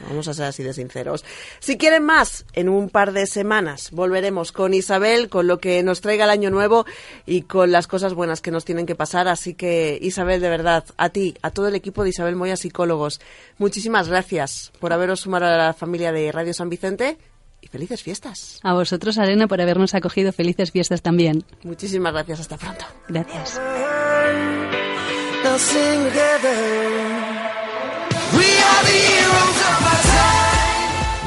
Vamos 0.07 0.27
a 0.27 0.33
ser 0.33 0.45
así 0.45 0.63
de 0.63 0.73
sinceros. 0.73 1.25
Si 1.59 1.77
quieren 1.77 2.03
más, 2.03 2.45
en 2.53 2.69
un 2.69 2.89
par 2.89 3.11
de 3.11 3.25
semanas 3.25 3.91
volveremos 3.91 4.51
con 4.51 4.73
Isabel, 4.73 5.29
con 5.29 5.47
lo 5.47 5.59
que 5.59 5.83
nos 5.83 6.01
traiga 6.01 6.25
el 6.25 6.29
año 6.29 6.49
nuevo 6.49 6.85
y 7.25 7.41
con 7.41 7.71
las 7.71 7.87
cosas 7.87 8.13
buenas 8.13 8.39
que 8.39 8.51
nos 8.51 8.65
tienen 8.65 8.85
que 8.85 8.95
pasar. 8.95 9.27
Así 9.27 9.55
que, 9.55 9.97
Isabel, 10.01 10.41
de 10.41 10.49
verdad, 10.49 10.85
a 10.97 11.09
ti, 11.09 11.35
a 11.41 11.51
todo 11.51 11.67
el 11.67 11.75
equipo 11.75 12.03
de 12.03 12.11
Isabel 12.11 12.35
Moya 12.35 12.55
Psicólogos, 12.55 13.19
muchísimas 13.57 14.07
gracias 14.07 14.71
por 14.79 14.93
haberos 14.93 15.21
sumado 15.21 15.47
a 15.47 15.57
la 15.57 15.73
familia 15.73 16.11
de 16.11 16.31
Radio 16.31 16.53
San 16.53 16.69
Vicente 16.69 17.17
y 17.61 17.67
felices 17.67 18.03
fiestas. 18.03 18.59
A 18.63 18.73
vosotros, 18.73 19.17
Arena, 19.17 19.47
por 19.47 19.61
habernos 19.61 19.93
acogido. 19.95 20.31
Felices 20.31 20.71
fiestas 20.71 21.01
también. 21.01 21.43
Muchísimas 21.63 22.13
gracias. 22.13 22.39
Hasta 22.41 22.57
pronto. 22.57 22.85
Gracias. 23.07 23.59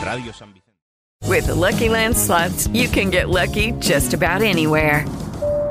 Radio 0.03 0.33
San 0.33 0.53
Vicente. 0.53 0.73
With 1.27 1.47
the 1.47 1.55
Lucky 1.55 1.88
Land 1.88 2.16
slots, 2.16 2.68
you 2.68 2.88
can 2.88 3.11
get 3.11 3.29
lucky 3.29 3.73
just 3.81 4.12
about 4.12 4.42
anywhere. 4.42 5.07